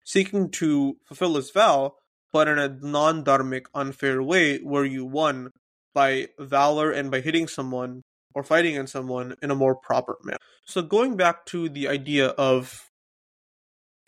seeking 0.05 0.51
to 0.53 0.97
fulfill 1.05 1.35
his 1.35 1.51
vow, 1.51 1.95
but 2.33 2.49
in 2.49 2.59
a 2.59 2.69
non 2.69 3.25
dharmic, 3.25 3.67
unfair 3.75 4.23
way 4.23 4.59
where 4.59 4.85
you 4.85 5.05
won 5.05 5.51
by 5.93 6.29
valor 6.39 6.91
and 6.91 7.11
by 7.11 7.21
hitting 7.21 7.47
someone 7.47 8.03
or 8.35 8.43
fighting 8.43 8.75
against 8.75 8.93
someone 8.93 9.35
in 9.43 9.51
a 9.51 9.55
more 9.57 9.75
proper 9.75 10.17
manner. 10.23 10.39
So 10.65 10.83
going 10.83 11.17
back 11.17 11.45
to 11.47 11.69
the 11.69 11.89
idea 11.89 12.29
of 12.29 12.90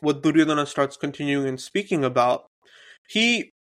what 0.03 0.23
Duryodhana 0.23 0.67
starts 0.67 0.97
continuing 0.97 1.47
and 1.47 1.61
speaking 1.61 2.05
about, 2.05 2.47
he 3.09 3.53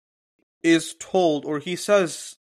is 0.64 0.96
told 1.00 1.46
or 1.46 1.60
he 1.60 1.76
says 1.76 2.36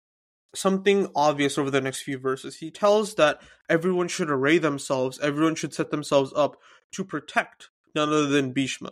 something 0.54 1.08
obvious 1.14 1.58
over 1.58 1.70
the 1.70 1.80
next 1.80 2.02
few 2.02 2.18
verses. 2.18 2.56
He 2.56 2.70
tells 2.70 3.14
that 3.14 3.40
everyone 3.68 4.08
should 4.08 4.30
array 4.30 4.58
themselves, 4.58 5.20
everyone 5.20 5.54
should 5.54 5.74
set 5.74 5.90
themselves 5.90 6.32
up 6.34 6.56
to 6.92 7.04
protect 7.04 7.70
none 7.94 8.08
other 8.08 8.26
than 8.26 8.52
Bhishma. 8.52 8.90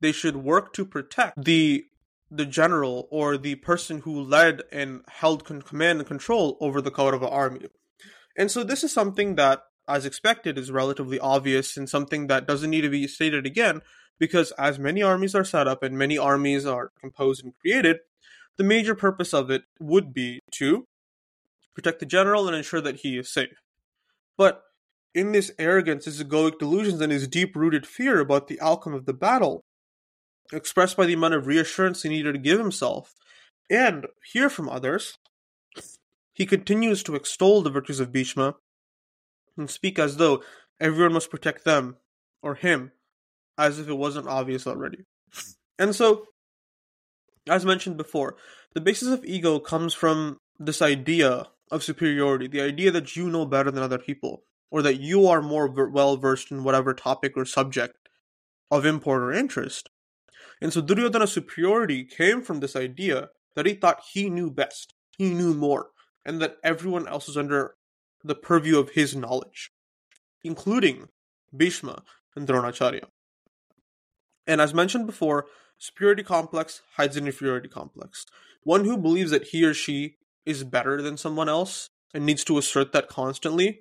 They 0.00 0.12
should 0.12 0.36
work 0.36 0.72
to 0.74 0.84
protect 0.84 1.44
the 1.44 1.86
the 2.30 2.46
general 2.46 3.06
or 3.10 3.36
the 3.36 3.54
person 3.56 4.00
who 4.00 4.20
led 4.20 4.62
and 4.72 5.02
held 5.08 5.44
con- 5.44 5.62
command 5.62 6.00
and 6.00 6.08
control 6.08 6.56
over 6.60 6.80
the 6.80 6.90
Kaurava 6.90 7.30
army. 7.30 7.66
And 8.36 8.50
so 8.50 8.64
this 8.64 8.82
is 8.82 8.92
something 8.92 9.36
that, 9.36 9.62
as 9.86 10.04
expected, 10.04 10.58
is 10.58 10.72
relatively 10.72 11.20
obvious 11.20 11.76
and 11.76 11.88
something 11.88 12.26
that 12.26 12.48
doesn't 12.48 12.70
need 12.70 12.80
to 12.80 12.88
be 12.88 13.06
stated 13.06 13.46
again, 13.46 13.82
because 14.18 14.52
as 14.52 14.78
many 14.78 15.02
armies 15.02 15.34
are 15.34 15.44
set 15.44 15.66
up 15.66 15.82
and 15.82 15.98
many 15.98 16.16
armies 16.16 16.66
are 16.66 16.92
composed 17.00 17.44
and 17.44 17.54
created, 17.58 17.98
the 18.56 18.64
major 18.64 18.94
purpose 18.94 19.34
of 19.34 19.50
it 19.50 19.62
would 19.80 20.14
be 20.14 20.40
to 20.52 20.86
protect 21.74 22.00
the 22.00 22.06
general 22.06 22.46
and 22.46 22.56
ensure 22.56 22.80
that 22.80 23.00
he 23.00 23.18
is 23.18 23.32
safe. 23.32 23.60
But 24.36 24.62
in 25.14 25.32
this 25.32 25.52
arrogance, 25.58 26.04
his 26.04 26.22
egoic 26.22 26.58
delusions, 26.58 27.00
and 27.00 27.12
his 27.12 27.28
deep 27.28 27.54
rooted 27.54 27.86
fear 27.86 28.20
about 28.20 28.48
the 28.48 28.60
outcome 28.60 28.94
of 28.94 29.06
the 29.06 29.12
battle, 29.12 29.62
expressed 30.52 30.96
by 30.96 31.06
the 31.06 31.14
amount 31.14 31.34
of 31.34 31.46
reassurance 31.46 32.02
he 32.02 32.08
needed 32.08 32.32
to 32.32 32.38
give 32.38 32.58
himself 32.58 33.14
and 33.70 34.06
hear 34.32 34.50
from 34.50 34.68
others, 34.68 35.18
he 36.32 36.46
continues 36.46 37.02
to 37.02 37.14
extol 37.14 37.62
the 37.62 37.70
virtues 37.70 38.00
of 38.00 38.12
Bhishma 38.12 38.56
and 39.56 39.70
speak 39.70 39.98
as 39.98 40.16
though 40.16 40.42
everyone 40.80 41.12
must 41.12 41.30
protect 41.30 41.64
them 41.64 41.96
or 42.42 42.56
him, 42.56 42.92
as 43.58 43.78
if 43.78 43.88
it 43.88 43.94
wasn't 43.94 44.28
obvious 44.28 44.66
already. 44.66 44.98
And 45.78 45.94
so, 45.94 46.26
as 47.48 47.64
mentioned 47.64 47.96
before, 47.96 48.36
the 48.74 48.80
basis 48.80 49.08
of 49.08 49.24
ego 49.24 49.58
comes 49.58 49.94
from 49.94 50.38
this 50.58 50.80
idea 50.80 51.46
of 51.70 51.82
superiority, 51.82 52.46
the 52.46 52.60
idea 52.60 52.90
that 52.90 53.16
you 53.16 53.28
know 53.28 53.46
better 53.46 53.70
than 53.70 53.82
other 53.82 53.98
people, 53.98 54.42
or 54.70 54.82
that 54.82 55.00
you 55.00 55.26
are 55.26 55.42
more 55.42 55.68
ver- 55.68 55.88
well 55.88 56.16
versed 56.16 56.50
in 56.50 56.64
whatever 56.64 56.94
topic 56.94 57.32
or 57.36 57.44
subject 57.44 57.96
of 58.70 58.86
import 58.86 59.22
or 59.22 59.32
interest. 59.32 59.88
And 60.60 60.72
so 60.72 60.80
Duryodhana's 60.80 61.32
superiority 61.32 62.04
came 62.04 62.42
from 62.42 62.60
this 62.60 62.76
idea 62.76 63.30
that 63.54 63.66
he 63.66 63.74
thought 63.74 64.02
he 64.12 64.30
knew 64.30 64.50
best, 64.50 64.94
he 65.16 65.34
knew 65.34 65.54
more, 65.54 65.88
and 66.24 66.40
that 66.40 66.56
everyone 66.64 67.06
else 67.06 67.26
was 67.26 67.36
under 67.36 67.74
the 68.22 68.34
purview 68.34 68.78
of 68.78 68.90
his 68.90 69.14
knowledge, 69.14 69.70
including 70.42 71.08
Bhishma 71.56 72.02
and 72.34 72.48
Dronacharya. 72.48 73.04
And 74.46 74.60
as 74.60 74.74
mentioned 74.74 75.06
before, 75.06 75.46
superiority 75.78 76.22
complex 76.22 76.82
hides 76.96 77.16
an 77.16 77.26
inferiority 77.26 77.68
complex. 77.68 78.26
One 78.62 78.84
who 78.84 78.96
believes 78.96 79.30
that 79.30 79.48
he 79.48 79.64
or 79.64 79.74
she 79.74 80.16
is 80.46 80.64
better 80.64 81.00
than 81.00 81.16
someone 81.16 81.48
else 81.48 81.88
and 82.12 82.24
needs 82.24 82.44
to 82.44 82.58
assert 82.58 82.92
that 82.92 83.08
constantly 83.08 83.80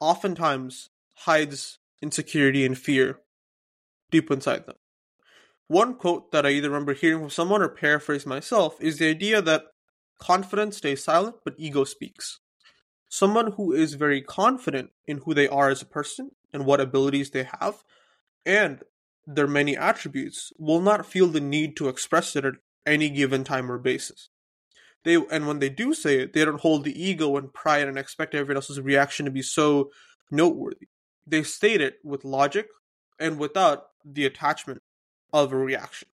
oftentimes 0.00 0.90
hides 1.14 1.78
insecurity 2.00 2.64
and 2.66 2.76
fear 2.76 3.20
deep 4.10 4.30
inside 4.30 4.66
them. 4.66 4.76
One 5.68 5.94
quote 5.94 6.32
that 6.32 6.44
I 6.44 6.50
either 6.50 6.68
remember 6.68 6.92
hearing 6.92 7.20
from 7.20 7.30
someone 7.30 7.62
or 7.62 7.68
paraphrase 7.68 8.26
myself 8.26 8.76
is 8.80 8.98
the 8.98 9.08
idea 9.08 9.40
that 9.40 9.64
confidence 10.18 10.76
stays 10.76 11.02
silent, 11.02 11.36
but 11.44 11.54
ego 11.56 11.84
speaks. 11.84 12.40
Someone 13.08 13.52
who 13.52 13.72
is 13.72 13.94
very 13.94 14.20
confident 14.20 14.90
in 15.06 15.18
who 15.18 15.34
they 15.34 15.48
are 15.48 15.70
as 15.70 15.80
a 15.80 15.86
person 15.86 16.32
and 16.52 16.66
what 16.66 16.80
abilities 16.80 17.30
they 17.30 17.48
have, 17.60 17.82
and 18.44 18.82
their 19.26 19.46
many 19.46 19.76
attributes, 19.76 20.52
will 20.58 20.80
not 20.80 21.06
feel 21.06 21.28
the 21.28 21.40
need 21.40 21.76
to 21.76 21.88
express 21.88 22.36
it 22.36 22.44
at 22.44 22.54
any 22.86 23.08
given 23.08 23.44
time 23.44 23.70
or 23.70 23.78
basis. 23.78 24.28
They 25.04 25.14
and 25.14 25.46
when 25.46 25.58
they 25.58 25.68
do 25.68 25.94
say 25.94 26.20
it, 26.20 26.32
they 26.32 26.44
don't 26.44 26.60
hold 26.60 26.84
the 26.84 27.02
ego 27.02 27.36
and 27.36 27.52
pride 27.52 27.88
and 27.88 27.98
expect 27.98 28.34
everyone 28.34 28.56
else's 28.56 28.80
reaction 28.80 29.24
to 29.26 29.32
be 29.32 29.42
so 29.42 29.90
noteworthy. 30.30 30.88
They 31.26 31.42
state 31.42 31.80
it 31.80 31.98
with 32.04 32.24
logic 32.24 32.68
and 33.18 33.38
without 33.38 33.86
the 34.04 34.26
attachment 34.26 34.82
of 35.32 35.52
a 35.52 35.56
reaction. 35.56 36.08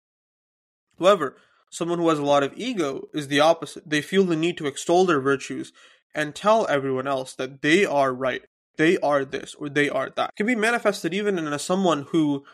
However, 0.99 1.37
Someone 1.71 1.99
who 1.99 2.09
has 2.09 2.19
a 2.19 2.25
lot 2.25 2.43
of 2.43 2.55
ego 2.57 3.09
is 3.13 3.29
the 3.29 3.41
opposite. 3.41 3.89
They 3.89 4.01
feel 4.01 4.25
the 4.25 4.37
need 4.37 4.57
to 4.59 4.67
extol 4.67 5.05
their 5.05 5.21
virtues 5.21 5.73
and 6.15 6.35
tell 6.35 6.67
everyone 6.69 7.07
else 7.07 7.35
that 7.35 7.61
they 7.61 7.85
are 7.85 8.15
right, 8.15 8.43
they 8.77 8.97
are 8.99 9.25
this, 9.25 9.55
or 9.55 9.69
they 9.69 9.91
are 9.91 10.11
that. 10.17 10.31
It 10.31 10.37
can 10.37 10.47
be 10.47 10.55
manifested 10.55 11.13
even 11.13 11.39
in 11.39 11.47
a, 11.47 11.59
someone 11.59 12.07
who 12.11 12.45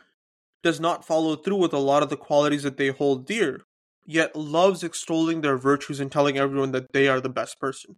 does 0.62 0.80
not 0.80 1.04
follow 1.04 1.36
through 1.36 1.56
with 1.56 1.72
a 1.72 1.78
lot 1.78 2.02
of 2.02 2.10
the 2.10 2.16
qualities 2.16 2.62
that 2.62 2.76
they 2.76 2.88
hold 2.88 3.26
dear, 3.26 3.62
yet 4.06 4.36
loves 4.36 4.82
extolling 4.82 5.40
their 5.40 5.56
virtues 5.56 6.00
and 6.00 6.10
telling 6.10 6.38
everyone 6.38 6.72
that 6.72 6.92
they 6.92 7.08
are 7.08 7.20
the 7.20 7.28
best 7.28 7.58
person. 7.60 7.96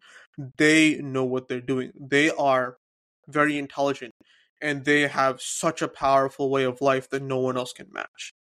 They 0.58 0.96
know 0.96 1.24
what 1.24 1.48
they're 1.48 1.60
doing. 1.60 1.92
They 1.98 2.30
are 2.30 2.76
very 3.28 3.58
intelligent 3.58 4.12
and 4.60 4.84
they 4.84 5.02
have 5.02 5.40
such 5.40 5.82
a 5.82 5.88
powerful 5.88 6.50
way 6.50 6.64
of 6.64 6.80
life 6.80 7.10
that 7.10 7.22
no 7.22 7.38
one 7.38 7.56
else 7.56 7.72
can 7.72 7.86
match. 7.92 8.32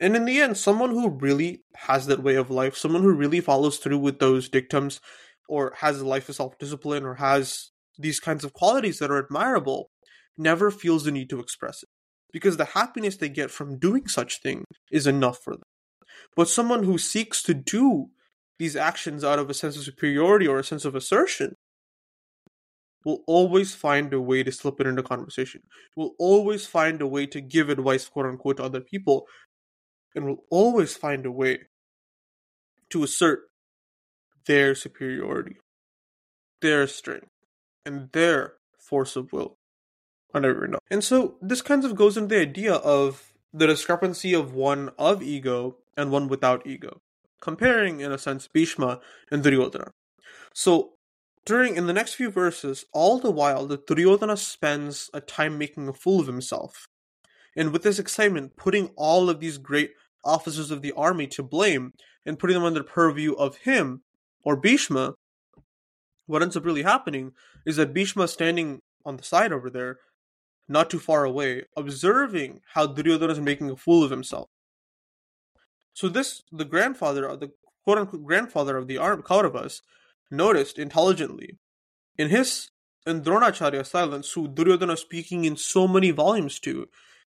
And 0.00 0.16
in 0.16 0.24
the 0.24 0.40
end, 0.40 0.56
someone 0.56 0.90
who 0.90 1.08
really 1.08 1.62
has 1.76 2.06
that 2.06 2.22
way 2.22 2.34
of 2.34 2.50
life, 2.50 2.76
someone 2.76 3.02
who 3.02 3.12
really 3.12 3.40
follows 3.40 3.78
through 3.78 3.98
with 3.98 4.18
those 4.18 4.48
dictums 4.48 5.00
or 5.48 5.74
has 5.78 6.00
a 6.00 6.06
life 6.06 6.28
of 6.28 6.34
self 6.34 6.58
discipline 6.58 7.04
or 7.04 7.14
has 7.16 7.70
these 7.98 8.18
kinds 8.18 8.42
of 8.42 8.52
qualities 8.52 8.98
that 8.98 9.10
are 9.10 9.18
admirable, 9.24 9.90
never 10.36 10.70
feels 10.70 11.04
the 11.04 11.12
need 11.12 11.30
to 11.30 11.38
express 11.38 11.82
it. 11.82 11.88
Because 12.32 12.56
the 12.56 12.64
happiness 12.64 13.16
they 13.16 13.28
get 13.28 13.50
from 13.50 13.78
doing 13.78 14.08
such 14.08 14.40
thing 14.40 14.64
is 14.90 15.06
enough 15.06 15.38
for 15.38 15.54
them. 15.54 15.62
But 16.34 16.48
someone 16.48 16.84
who 16.84 16.98
seeks 16.98 17.42
to 17.42 17.54
do 17.54 18.10
these 18.58 18.76
actions 18.76 19.24
out 19.24 19.38
of 19.38 19.50
a 19.50 19.54
sense 19.54 19.76
of 19.76 19.84
superiority 19.84 20.46
or 20.46 20.58
a 20.58 20.64
sense 20.64 20.84
of 20.84 20.94
assertion 20.94 21.54
will 23.04 23.22
always 23.26 23.74
find 23.74 24.12
a 24.12 24.20
way 24.20 24.42
to 24.42 24.52
slip 24.52 24.80
it 24.80 24.86
into 24.86 25.02
conversation, 25.02 25.62
will 25.96 26.14
always 26.18 26.66
find 26.66 27.02
a 27.02 27.06
way 27.06 27.26
to 27.26 27.40
give 27.40 27.68
advice, 27.68 28.08
quote 28.08 28.26
unquote, 28.26 28.58
to 28.58 28.62
other 28.62 28.80
people, 28.80 29.26
and 30.14 30.24
will 30.24 30.44
always 30.50 30.96
find 30.96 31.26
a 31.26 31.32
way 31.32 31.58
to 32.90 33.02
assert 33.02 33.40
their 34.46 34.74
superiority, 34.74 35.56
their 36.60 36.86
strength, 36.86 37.28
and 37.84 38.10
their 38.12 38.54
force 38.78 39.16
of 39.16 39.32
will 39.32 39.58
on 40.34 40.44
everyone 40.44 40.74
else. 40.74 40.82
And 40.90 41.02
so 41.04 41.36
this 41.40 41.62
kind 41.62 41.84
of 41.84 41.94
goes 41.94 42.16
into 42.16 42.34
the 42.34 42.40
idea 42.40 42.74
of 42.74 43.32
the 43.52 43.66
discrepancy 43.66 44.32
of 44.34 44.54
one 44.54 44.90
of 44.98 45.22
ego 45.22 45.76
and 45.96 46.10
one 46.10 46.28
without 46.28 46.66
ego, 46.66 47.00
comparing, 47.40 48.00
in 48.00 48.12
a 48.12 48.18
sense, 48.18 48.48
Bhishma 48.48 49.00
and 49.30 49.42
Duryodhana. 49.42 49.92
So 50.54 50.92
during 51.44 51.76
in 51.76 51.86
the 51.86 51.92
next 51.92 52.14
few 52.14 52.30
verses, 52.30 52.84
all 52.92 53.18
the 53.18 53.30
while 53.30 53.66
the 53.66 53.76
Duryodhana 53.76 54.36
spends 54.36 55.10
a 55.12 55.20
time 55.20 55.58
making 55.58 55.88
a 55.88 55.92
fool 55.92 56.20
of 56.20 56.26
himself. 56.26 56.86
And 57.56 57.72
with 57.72 57.82
this 57.82 57.98
excitement, 57.98 58.56
putting 58.56 58.90
all 58.96 59.28
of 59.28 59.40
these 59.40 59.58
great 59.58 59.90
officers 60.24 60.70
of 60.70 60.82
the 60.82 60.92
army 60.92 61.26
to 61.26 61.42
blame 61.42 61.92
and 62.24 62.38
putting 62.38 62.54
them 62.54 62.64
under 62.64 62.80
the 62.80 62.84
purview 62.84 63.32
of 63.34 63.56
him 63.58 64.02
or 64.44 64.56
Bhishma, 64.56 65.14
what 66.26 66.42
ends 66.42 66.56
up 66.56 66.64
really 66.64 66.82
happening 66.82 67.32
is 67.66 67.76
that 67.76 67.92
Bhishma 67.92 68.28
standing 68.28 68.80
on 69.04 69.16
the 69.16 69.22
side 69.24 69.52
over 69.52 69.68
there, 69.68 69.98
not 70.68 70.90
too 70.90 70.98
far 70.98 71.24
away, 71.24 71.64
observing 71.76 72.60
how 72.74 72.86
Duryodhana 72.86 73.32
is 73.32 73.40
making 73.40 73.70
a 73.70 73.76
fool 73.76 74.04
of 74.04 74.10
himself. 74.10 74.48
So 75.94 76.08
this, 76.08 76.42
the 76.50 76.64
grandfather, 76.64 77.36
the 77.36 77.52
quote 77.84 77.98
unquote 77.98 78.24
grandfather 78.24 78.76
of 78.76 78.86
the 78.86 78.98
arm 78.98 79.22
Kauravas, 79.22 79.82
noticed 80.30 80.78
intelligently. 80.78 81.58
In 82.16 82.28
his 82.28 82.70
in 83.06 83.22
Dronacharya's 83.22 83.88
silence, 83.88 84.32
who 84.32 84.48
Duryodhana 84.48 84.96
speaking 84.96 85.44
in 85.44 85.56
so 85.56 85.88
many 85.88 86.10
volumes 86.10 86.60
to, 86.60 86.86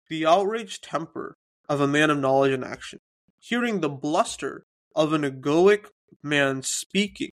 the 0.09 0.25
outraged 0.25 0.83
temper 0.83 1.35
of 1.67 1.81
a 1.81 1.87
man 1.87 2.09
of 2.09 2.19
knowledge 2.19 2.53
and 2.53 2.63
action, 2.63 2.99
hearing 3.39 3.81
the 3.81 3.89
bluster 3.89 4.65
of 4.95 5.13
an 5.13 5.23
egoic 5.23 5.87
man 6.21 6.61
speaking, 6.61 7.31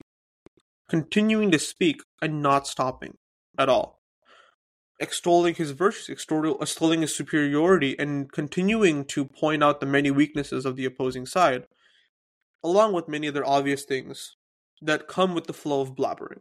continuing 0.89 1.51
to 1.51 1.59
speak 1.59 2.01
and 2.23 2.41
not 2.41 2.67
stopping 2.67 3.15
at 3.59 3.69
all, 3.69 3.98
extolling 5.01 5.55
his 5.55 5.71
virtues, 5.71 6.09
extolling 6.09 7.01
his 7.01 7.15
superiority, 7.15 7.99
and 7.99 8.31
continuing 8.33 9.05
to 9.05 9.25
point 9.25 9.63
out 9.63 9.81
the 9.81 9.87
many 9.87 10.11
weaknesses 10.11 10.67
of 10.67 10.77
the 10.77 10.85
opposing 10.85 11.27
side, 11.27 11.67
along 12.65 12.93
with 12.93 13.09
many 13.09 13.29
other 13.29 13.47
obvious 13.47 13.85
things 13.85 14.37
that 14.83 15.09
come 15.09 15.35
with 15.35 15.47
the 15.47 15.53
flow 15.53 15.81
of 15.81 15.95
blabbering. 15.95 16.41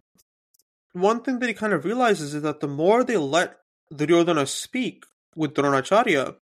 One 0.93 1.22
thing 1.22 1.39
that 1.39 1.48
he 1.48 1.54
kind 1.54 1.74
of 1.74 1.86
realizes 1.86 2.34
is 2.34 2.41
that 2.41 2.60
the 2.60 2.67
more 2.67 3.04
they 3.04 3.17
let 3.17 3.58
Duryodhana 3.96 4.48
speak 4.48 5.06
with 5.36 5.54
Dronacharya, 5.54 6.38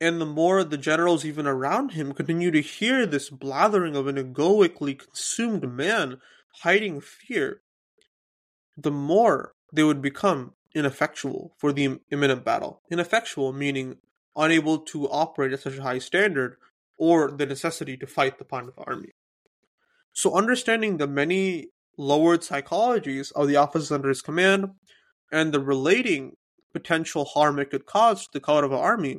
and 0.00 0.20
the 0.20 0.26
more 0.26 0.62
the 0.64 0.78
generals 0.78 1.24
even 1.24 1.46
around 1.46 1.92
him 1.92 2.12
continue 2.12 2.50
to 2.50 2.60
hear 2.60 3.06
this 3.06 3.30
blathering 3.30 3.96
of 3.96 4.06
an 4.06 4.18
egoically 4.18 4.94
consumed 4.94 5.70
man 5.70 6.18
hiding 6.60 7.00
fear, 7.00 7.62
the 8.76 8.90
more 8.90 9.54
they 9.76 9.84
would 9.84 10.02
become 10.02 10.54
ineffectual 10.74 11.54
for 11.58 11.72
the 11.72 12.00
imminent 12.10 12.44
battle. 12.44 12.82
Ineffectual 12.90 13.52
meaning 13.52 13.96
unable 14.34 14.78
to 14.78 15.08
operate 15.08 15.52
at 15.52 15.60
such 15.60 15.78
a 15.78 15.82
high 15.82 15.98
standard 15.98 16.56
or 16.98 17.30
the 17.30 17.46
necessity 17.46 17.96
to 17.96 18.06
fight 18.06 18.38
the 18.38 18.44
Pandava 18.44 18.82
army. 18.86 19.10
So 20.12 20.34
understanding 20.34 20.96
the 20.96 21.06
many 21.06 21.68
lowered 21.98 22.40
psychologies 22.40 23.32
of 23.32 23.48
the 23.48 23.56
officers 23.56 23.92
under 23.92 24.08
his 24.08 24.22
command 24.22 24.70
and 25.32 25.52
the 25.52 25.60
relating 25.60 26.32
potential 26.72 27.24
harm 27.24 27.58
it 27.58 27.70
could 27.70 27.86
cause 27.86 28.24
to 28.24 28.28
the 28.34 28.40
Kaurava 28.40 28.78
army, 28.78 29.18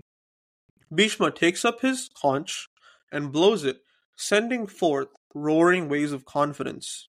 Bhishma 0.93 1.31
takes 1.31 1.65
up 1.65 1.81
his 1.81 2.09
conch 2.19 2.67
and 3.11 3.31
blows 3.31 3.63
it, 3.63 3.77
sending 4.15 4.67
forth 4.67 5.09
roaring 5.33 5.89
waves 5.89 6.11
of 6.11 6.25
confidence 6.25 7.09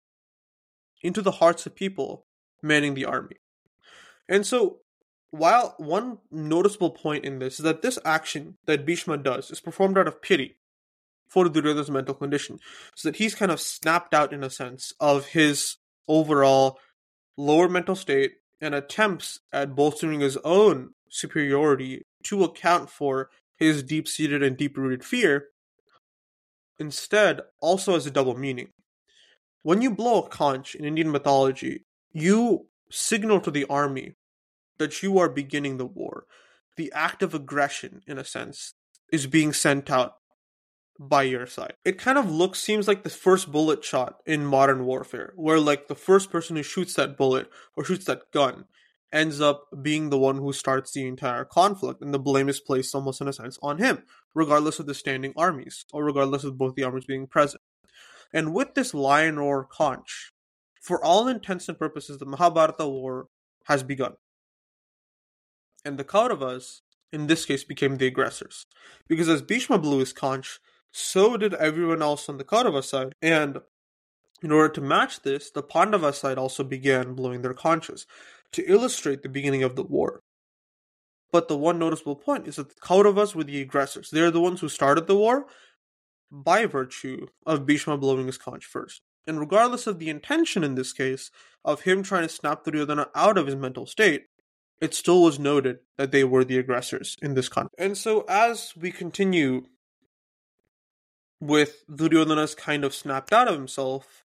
into 1.03 1.23
the 1.23 1.33
hearts 1.33 1.67
of 1.67 1.75
people 1.75 2.25
manning 2.63 2.95
the 2.95 3.05
army. 3.05 3.37
And 4.29 4.47
so, 4.47 4.79
while 5.31 5.75
one 5.79 6.19
noticeable 6.31 6.91
point 6.91 7.25
in 7.25 7.39
this 7.39 7.59
is 7.59 7.65
that 7.65 7.83
this 7.83 7.99
action 8.05 8.57
that 8.67 8.87
Bhishma 8.87 9.19
does 9.19 9.51
is 9.51 9.61
performed 9.61 9.99
out 9.99 10.09
of 10.09 10.23
pity, 10.23 10.57
for 11.29 11.49
Duryodhana's 11.49 11.91
mental 11.91 12.15
condition. 12.15 12.59
So 12.97 13.09
that 13.09 13.17
he's 13.17 13.35
kind 13.35 13.53
of 13.53 13.61
snapped 13.61 14.15
out 14.15 14.33
in 14.33 14.43
a 14.43 14.51
sense 14.51 14.93
of 14.99 15.27
his 15.27 15.77
overall 16.09 16.79
lower 17.37 17.69
mental 17.69 17.95
state 17.95 18.33
and 18.61 18.75
attempts 18.75 19.41
at 19.53 19.77
bolstering 19.77 20.21
his 20.21 20.37
own 20.39 20.95
superiority 21.09 22.03
to 22.25 22.43
account 22.43 22.91
for 22.91 23.31
his 23.57 23.83
deep 23.83 24.09
seated 24.09 24.43
and 24.43 24.57
deep 24.57 24.77
rooted 24.77 25.05
fear, 25.05 25.49
instead 26.79 27.41
also 27.61 27.95
has 27.95 28.07
a 28.07 28.11
double 28.11 28.37
meaning. 28.37 28.69
When 29.63 29.83
you 29.83 29.91
blow 29.91 30.23
a 30.23 30.29
conch 30.29 30.75
in 30.75 30.85
Indian 30.85 31.11
mythology, 31.11 31.85
you 32.13 32.67
signal 32.91 33.41
to 33.41 33.51
the 33.51 33.67
army 33.67 34.17
that 34.79 35.03
you 35.03 35.19
are 35.19 35.29
beginning 35.29 35.77
the 35.77 35.87
war. 35.87 36.25
The 36.77 36.93
act 36.95 37.23
of 37.23 37.35
aggression, 37.35 38.03
in 38.07 38.19
a 38.19 38.25
sense, 38.25 38.75
is 39.13 39.27
being 39.27 39.53
sent 39.53 39.91
out 39.91 40.15
by 40.99 41.23
your 41.23 41.47
side. 41.47 41.75
It 41.85 41.99
kind 41.99 42.19
of 42.19 42.31
looks 42.31 42.61
seems 42.61 42.89
like 42.89 43.03
the 43.03 43.11
first 43.11 43.51
bullet 43.51 43.85
shot 43.85 44.17
in 44.27 44.45
modern 44.45 44.85
warfare, 44.85 45.33
where 45.37 45.61
like 45.61 45.89
the 45.89 45.95
first 45.95 46.31
person 46.31 46.57
who 46.57 46.63
shoots 46.63 46.95
that 46.95 47.17
bullet 47.17 47.49
or 47.77 47.85
shoots 47.85 48.05
that 48.07 48.33
gun 48.33 48.65
ends 49.13 49.41
up 49.41 49.67
being 49.81 50.11
the 50.11 50.19
one 50.19 50.37
who 50.37 50.53
starts 50.53 50.93
the 50.93 51.07
entire 51.07 51.45
conflict, 51.45 52.03
and 52.03 52.13
the 52.13 52.19
blame 52.19 52.49
is 52.49 52.61
placed 52.61 52.95
almost 52.95 53.21
in 53.21 53.29
a 53.29 53.33
sense 53.33 53.59
on 53.63 53.79
him, 53.79 54.03
regardless 54.35 54.79
of 54.79 54.87
the 54.87 54.95
standing 54.95 55.33
armies, 55.37 55.85
or 55.93 56.05
regardless 56.05 56.45
of 56.45 56.59
both 56.59 56.75
the 56.75 56.85
armies 56.85 57.07
being 57.07 57.27
present. 57.27 57.63
And 58.33 58.53
with 58.53 58.75
this 58.75 58.93
lion 58.93 59.39
or 59.39 59.65
conch, 59.65 60.33
for 60.81 61.03
all 61.05 61.29
intents 61.29 61.69
and 61.69 61.79
purposes, 61.79 62.19
the 62.19 62.27
Mahabharata 62.27 62.87
war 62.87 63.29
has 63.65 63.83
begun. 63.83 64.15
And 65.85 65.99
the 65.99 66.05
Kauravas, 66.05 66.81
in 67.13 67.27
this 67.27 67.45
case, 67.45 67.65
became 67.65 67.97
the 67.97 68.07
aggressors. 68.07 68.67
Because 69.09 69.29
as 69.29 69.43
Bhishma 69.43 69.79
blew 69.79 69.99
his 69.99 70.13
conch, 70.13 70.59
so 70.93 71.37
did 71.37 71.55
everyone 71.55 72.03
else 72.03 72.29
on 72.29 72.39
the 72.39 72.45
Kaurava 72.45 72.83
side. 72.83 73.15
And 73.23 73.59
in 74.43 74.53
order 74.53 74.73
to 74.75 74.81
match 74.81 75.23
this, 75.23 75.51
the 75.51 75.63
Pandava 75.63 76.13
side 76.13 76.39
also 76.39 76.65
began 76.65 77.15
blowing 77.15 77.43
their 77.43 77.55
conches 77.55 78.07
to 78.53 78.71
illustrate 78.71 79.23
the 79.23 79.29
beginning 79.29 79.63
of 79.63 79.77
the 79.77 79.83
war. 79.83 80.23
But 81.31 81.49
the 81.49 81.57
one 81.57 81.79
noticeable 81.79 82.17
point 82.17 82.49
is 82.49 82.57
that 82.57 82.71
the 82.71 82.81
Kauravas 82.81 83.35
were 83.35 83.45
the 83.45 83.61
aggressors. 83.61 84.11
They're 84.11 84.31
the 84.31 84.41
ones 84.41 84.61
who 84.61 84.69
started 84.69 85.07
the 85.07 85.17
war 85.17 85.47
by 86.31 86.67
virtue 86.67 87.27
of 87.45 87.67
Bhishma 87.67 87.99
blowing 87.99 88.27
his 88.27 88.39
conch 88.39 88.65
first. 88.65 89.03
And 89.29 89.39
regardless 89.39 89.87
of 89.87 89.99
the 89.99 90.09
intention 90.09 90.65
in 90.65 90.75
this 90.75 90.95
case 90.95 91.31
of 91.63 91.83
him 91.83 92.03
trying 92.03 92.23
to 92.23 92.29
snap 92.31 92.65
Duryodhana 92.65 93.09
out 93.15 93.37
of 93.37 93.47
his 93.47 93.57
mental 93.57 93.87
state, 93.87 94.25
it 94.81 94.95
still 94.95 95.23
was 95.23 95.39
noted 95.39 95.81
that 95.99 96.13
they 96.13 96.25
were 96.25 96.45
the 96.45 96.59
aggressors 96.59 97.15
in 97.21 97.35
this 97.35 97.49
conflict. 97.49 97.75
And 97.79 97.99
so 97.99 98.25
as 98.27 98.73
we 98.75 98.91
continue 98.91 99.67
with 101.41 101.85
Duryodhana's 101.95 102.55
kind 102.55 102.85
of 102.85 102.95
snapped 102.95 103.33
out 103.33 103.49
of 103.49 103.55
himself, 103.55 104.25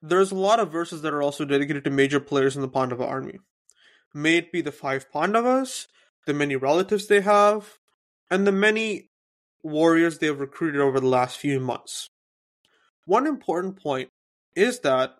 there's 0.00 0.32
a 0.32 0.36
lot 0.36 0.58
of 0.58 0.72
verses 0.72 1.02
that 1.02 1.12
are 1.12 1.22
also 1.22 1.44
dedicated 1.44 1.84
to 1.84 1.90
major 1.90 2.18
players 2.18 2.56
in 2.56 2.62
the 2.62 2.68
Pandava 2.68 3.04
army. 3.04 3.40
May 4.14 4.38
it 4.38 4.52
be 4.52 4.62
the 4.62 4.72
five 4.72 5.12
Pandavas, 5.12 5.86
the 6.26 6.32
many 6.32 6.56
relatives 6.56 7.08
they 7.08 7.20
have, 7.20 7.78
and 8.30 8.46
the 8.46 8.52
many 8.52 9.10
warriors 9.62 10.18
they 10.18 10.28
have 10.28 10.40
recruited 10.40 10.80
over 10.80 10.98
the 10.98 11.06
last 11.06 11.36
few 11.36 11.60
months. 11.60 12.08
One 13.04 13.26
important 13.26 13.76
point 13.76 14.10
is 14.54 14.80
that 14.80 15.16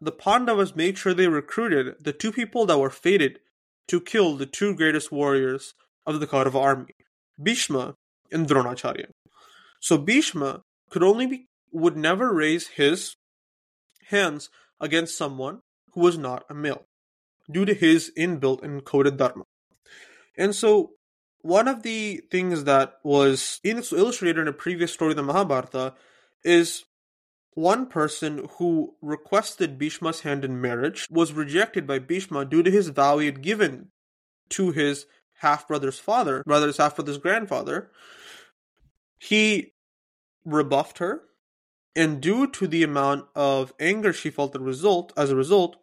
the 0.00 0.12
Pandavas 0.12 0.76
made 0.76 0.98
sure 0.98 1.14
they 1.14 1.28
recruited 1.28 1.96
the 2.00 2.12
two 2.12 2.32
people 2.32 2.66
that 2.66 2.78
were 2.78 2.90
fated 2.90 3.40
to 3.88 4.00
kill 4.00 4.36
the 4.36 4.46
two 4.46 4.74
greatest 4.74 5.10
warriors 5.10 5.74
of 6.06 6.20
the 6.20 6.26
Kaurava 6.26 6.60
army, 6.60 6.94
Bhishma 7.42 7.94
and 8.30 8.46
Dronacharya. 8.46 9.06
So 9.80 9.98
Bhishma 9.98 10.62
could 10.90 11.02
only 11.02 11.26
be 11.26 11.46
would 11.72 11.96
never 11.96 12.32
raise 12.32 12.68
his 12.68 13.16
hands 14.06 14.48
against 14.80 15.18
someone 15.18 15.60
who 15.92 16.00
was 16.00 16.16
not 16.16 16.44
a 16.48 16.54
male, 16.54 16.84
due 17.50 17.64
to 17.64 17.74
his 17.74 18.12
inbuilt 18.16 18.62
encoded 18.62 19.16
dharma. 19.16 19.44
And 20.36 20.54
so 20.54 20.92
one 21.40 21.66
of 21.66 21.82
the 21.82 22.22
things 22.30 22.64
that 22.64 22.98
was 23.02 23.60
illustrated 23.64 24.38
in 24.38 24.48
a 24.48 24.52
previous 24.52 24.92
story 24.92 25.10
of 25.10 25.16
the 25.16 25.22
Mahabharata 25.22 25.94
is 26.44 26.84
one 27.54 27.86
person 27.86 28.48
who 28.58 28.94
requested 29.00 29.78
Bhishma's 29.78 30.20
hand 30.20 30.44
in 30.44 30.60
marriage 30.60 31.06
was 31.10 31.32
rejected 31.32 31.86
by 31.86 31.98
Bhishma 31.98 32.44
due 32.44 32.62
to 32.62 32.70
his 32.70 32.88
vow 32.88 33.18
he 33.18 33.26
had 33.26 33.42
given 33.42 33.90
to 34.50 34.70
his 34.70 35.06
half 35.38 35.68
brother's 35.68 35.98
father, 35.98 36.42
rather 36.46 36.66
his 36.66 36.78
half 36.78 36.96
brother's 36.96 37.18
grandfather. 37.18 37.90
He 39.18 39.72
rebuffed 40.44 40.98
her, 40.98 41.22
and 41.96 42.20
due 42.20 42.46
to 42.48 42.66
the 42.66 42.82
amount 42.82 43.26
of 43.34 43.72
anger 43.78 44.12
she 44.12 44.30
felt 44.30 44.54
result 44.56 45.12
as 45.16 45.30
a 45.30 45.36
result, 45.36 45.76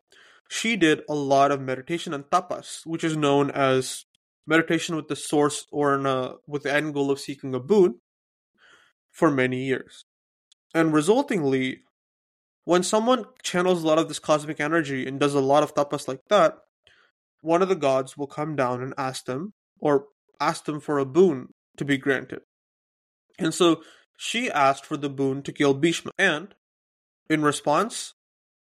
she 0.50 0.76
did 0.76 1.02
a 1.08 1.16
lot 1.16 1.52
of 1.52 1.62
meditation 1.62 2.14
and 2.14 2.26
tapas, 2.26 2.86
which 2.86 3.04
is 3.04 3.16
known 3.16 3.50
as 3.52 4.06
meditation 4.46 4.98
with 4.98 5.08
the 5.08 5.16
source 5.16 5.66
or 5.72 5.96
a, 5.96 6.36
with 6.46 6.64
the 6.64 6.74
end 6.74 6.94
goal 6.94 7.10
of 7.10 7.20
seeking 7.20 7.56
a 7.56 7.60
boon 7.60 8.00
for 9.10 9.32
many 9.32 9.64
years. 9.64 10.06
And 10.74 10.94
resultingly, 10.94 11.82
when 12.64 12.84
someone 12.84 13.26
channels 13.44 13.84
a 13.84 13.88
lot 13.88 13.98
of 13.98 14.08
this 14.08 14.20
cosmic 14.20 14.60
energy 14.60 15.08
and 15.08 15.20
does 15.20 15.34
a 15.34 15.42
lot 15.42 15.64
of 15.64 15.74
tapas 15.74 16.08
like 16.08 16.22
that, 16.30 16.58
one 17.42 17.62
of 17.62 17.70
the 17.70 17.76
gods 17.76 18.18
will 18.18 18.28
come 18.28 18.56
down 18.56 18.82
and 18.82 18.94
ask 18.98 19.26
them, 19.26 19.54
or 19.80 20.06
ask 20.40 20.66
them 20.66 20.80
for 20.80 21.00
a 21.00 21.06
boon 21.06 21.54
to 21.78 21.84
be 21.84 21.98
granted. 21.98 22.42
And 23.40 23.54
so 23.54 23.84
she 24.18 24.52
asked 24.52 24.86
for 24.86 24.98
the 24.98 25.10
boon 25.10 25.42
to 25.44 25.52
kill 25.52 25.74
Bhishma, 25.74 26.12
and 26.18 26.54
in 27.30 27.42
response, 27.42 28.14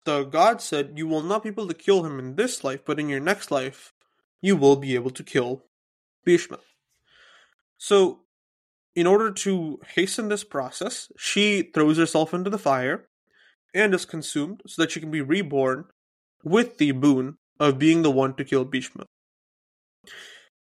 the 0.04 0.24
god 0.24 0.62
said, 0.62 0.92
You 0.96 1.08
will 1.08 1.22
not 1.22 1.42
be 1.42 1.48
able 1.48 1.66
to 1.66 1.74
kill 1.74 2.04
him 2.04 2.18
in 2.18 2.36
this 2.36 2.62
life, 2.62 2.80
but 2.84 3.00
in 3.00 3.08
your 3.08 3.20
next 3.20 3.50
life, 3.50 3.92
you 4.40 4.56
will 4.56 4.76
be 4.76 4.94
able 4.94 5.10
to 5.10 5.24
kill 5.24 5.64
Bhishma. 6.24 6.58
So 7.76 8.20
in 9.00 9.06
order 9.06 9.30
to 9.30 9.80
hasten 9.94 10.28
this 10.28 10.44
process, 10.44 11.10
she 11.16 11.62
throws 11.62 11.96
herself 11.96 12.34
into 12.34 12.50
the 12.50 12.58
fire 12.58 13.08
and 13.72 13.94
is 13.94 14.04
consumed 14.04 14.60
so 14.66 14.82
that 14.82 14.90
she 14.90 15.00
can 15.00 15.10
be 15.10 15.22
reborn 15.22 15.86
with 16.44 16.76
the 16.76 16.92
boon 16.92 17.38
of 17.58 17.78
being 17.78 18.02
the 18.02 18.10
one 18.10 18.34
to 18.34 18.44
kill 18.44 18.66
Bhishma. 18.66 19.06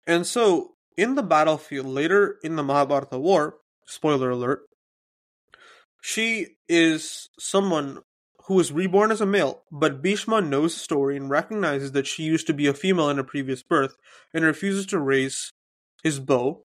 And 0.08 0.26
so, 0.26 0.72
in 0.98 1.14
the 1.14 1.22
battlefield 1.22 1.86
later 1.86 2.40
in 2.44 2.56
the 2.56 2.64
Mahabharata 2.64 3.20
war, 3.20 3.58
spoiler 3.86 4.32
alert, 4.32 4.64
she 6.02 6.56
is 6.68 7.30
someone 7.38 8.00
who 8.46 8.60
is 8.60 8.72
reborn 8.72 9.12
as 9.12 9.22
a 9.22 9.26
male, 9.28 9.62
but 9.72 10.02
Bhishma 10.02 10.42
knows 10.42 10.74
the 10.74 10.80
story 10.80 11.16
and 11.16 11.30
recognizes 11.30 11.92
that 11.92 12.08
she 12.08 12.24
used 12.24 12.48
to 12.48 12.56
be 12.56 12.66
a 12.66 12.74
female 12.74 13.12
in 13.12 13.20
a 13.20 13.24
previous 13.24 13.62
birth 13.62 13.98
and 14.34 14.44
refuses 14.44 14.88
to 14.88 15.00
raise 15.00 15.52
his 16.02 16.20
bow 16.20 16.64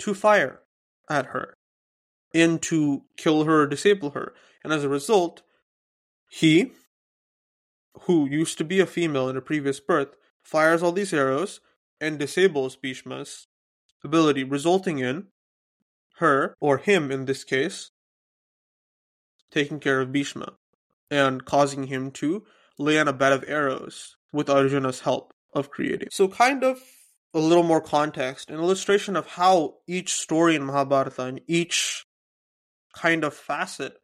to 0.00 0.14
fire 0.14 0.63
at 1.08 1.26
her 1.26 1.54
and 2.32 2.60
to 2.62 3.02
kill 3.16 3.44
her 3.44 3.62
or 3.62 3.66
disable 3.66 4.10
her. 4.10 4.34
And 4.62 4.72
as 4.72 4.84
a 4.84 4.88
result, 4.88 5.42
he, 6.28 6.72
who 8.02 8.28
used 8.28 8.58
to 8.58 8.64
be 8.64 8.80
a 8.80 8.86
female 8.86 9.28
in 9.28 9.36
a 9.36 9.40
previous 9.40 9.78
birth, 9.78 10.16
fires 10.42 10.82
all 10.82 10.92
these 10.92 11.12
arrows 11.12 11.60
and 12.00 12.18
disables 12.18 12.76
Bhishma's 12.76 13.46
ability, 14.02 14.44
resulting 14.44 14.98
in 14.98 15.28
her, 16.18 16.54
or 16.60 16.78
him 16.78 17.10
in 17.10 17.24
this 17.24 17.44
case, 17.44 17.90
taking 19.50 19.80
care 19.80 20.00
of 20.00 20.12
Bhishma 20.12 20.54
and 21.10 21.44
causing 21.44 21.84
him 21.84 22.10
to 22.10 22.44
lay 22.78 22.98
on 22.98 23.08
a 23.08 23.12
bed 23.12 23.32
of 23.32 23.44
arrows 23.46 24.16
with 24.32 24.50
Arjuna's 24.50 25.00
help 25.00 25.32
of 25.52 25.70
creating. 25.70 26.08
So, 26.10 26.28
kind 26.28 26.64
of 26.64 26.80
a 27.34 27.38
little 27.38 27.64
more 27.64 27.80
context, 27.80 28.48
an 28.48 28.60
illustration 28.60 29.16
of 29.16 29.26
how 29.26 29.74
each 29.88 30.14
story 30.14 30.54
in 30.54 30.64
Mahabharata 30.64 31.22
and 31.22 31.40
each 31.48 32.06
kind 32.94 33.24
of 33.24 33.34
facet 33.34 33.98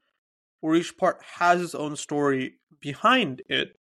or 0.61 0.75
each 0.75 0.97
part 0.99 1.23
has 1.37 1.63
its 1.63 1.75
own 1.75 1.97
story 1.97 2.55
behind 2.81 3.43
it, 3.49 3.77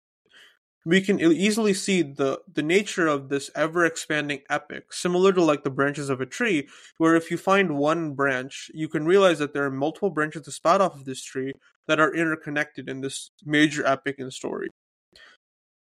we 0.84 1.00
can 1.00 1.20
easily 1.20 1.74
see 1.74 2.02
the, 2.02 2.40
the 2.52 2.62
nature 2.62 3.08
of 3.08 3.28
this 3.28 3.50
ever 3.54 3.84
expanding 3.84 4.40
epic, 4.48 4.92
similar 4.92 5.32
to 5.32 5.42
like 5.42 5.64
the 5.64 5.70
branches 5.70 6.08
of 6.08 6.20
a 6.20 6.26
tree, 6.26 6.68
where 6.98 7.16
if 7.16 7.30
you 7.30 7.36
find 7.36 7.76
one 7.76 8.14
branch, 8.14 8.70
you 8.74 8.88
can 8.88 9.04
realize 9.04 9.38
that 9.38 9.54
there 9.54 9.64
are 9.64 9.70
multiple 9.70 10.10
branches 10.10 10.42
that 10.42 10.52
spout 10.52 10.80
off 10.80 10.94
of 10.94 11.04
this 11.04 11.22
tree 11.22 11.52
that 11.88 11.98
are 11.98 12.14
interconnected 12.14 12.88
in 12.88 13.00
this 13.00 13.30
major 13.44 13.84
epic 13.86 14.16
and 14.18 14.32
story, 14.32 14.68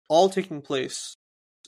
all 0.09 0.29
taking 0.29 0.63
place 0.63 1.17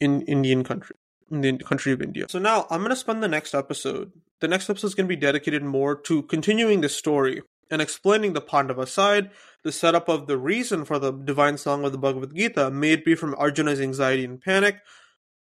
in 0.01 0.23
Indian 0.23 0.65
country 0.65 0.97
in 1.31 1.41
the 1.41 1.59
country 1.59 1.93
of 1.93 2.03
India. 2.03 2.27
So 2.29 2.39
now 2.39 2.67
I'm 2.71 2.81
going 2.81 2.91
to 2.91 2.97
spend 2.97 3.23
the 3.23 3.29
next 3.29 3.55
episode. 3.55 4.13
The 4.41 4.49
next 4.49 4.69
episode 4.69 4.89
is 4.89 4.95
going 4.95 5.07
to 5.07 5.15
be 5.15 5.21
dedicated 5.21 5.63
more 5.63 5.95
to 6.03 6.23
continuing 6.23 6.81
this 6.81 6.97
story 6.97 7.43
and 7.71 7.81
explaining 7.81 8.33
the 8.33 8.41
Pandava 8.41 8.87
side, 8.87 9.31
the 9.63 9.73
setup 9.73 10.09
of 10.09 10.27
the 10.27 10.37
reason 10.37 10.85
for 10.85 10.99
the 10.99 11.13
divine 11.13 11.57
song 11.57 11.85
of 11.85 11.93
the 11.93 11.99
Bhagavad 11.99 12.35
Gita 12.35 12.71
may 12.71 12.93
it 12.93 13.05
be 13.05 13.15
from 13.15 13.35
Arjuna's 13.39 13.81
anxiety 13.81 14.25
and 14.25 14.41
panic, 14.41 14.81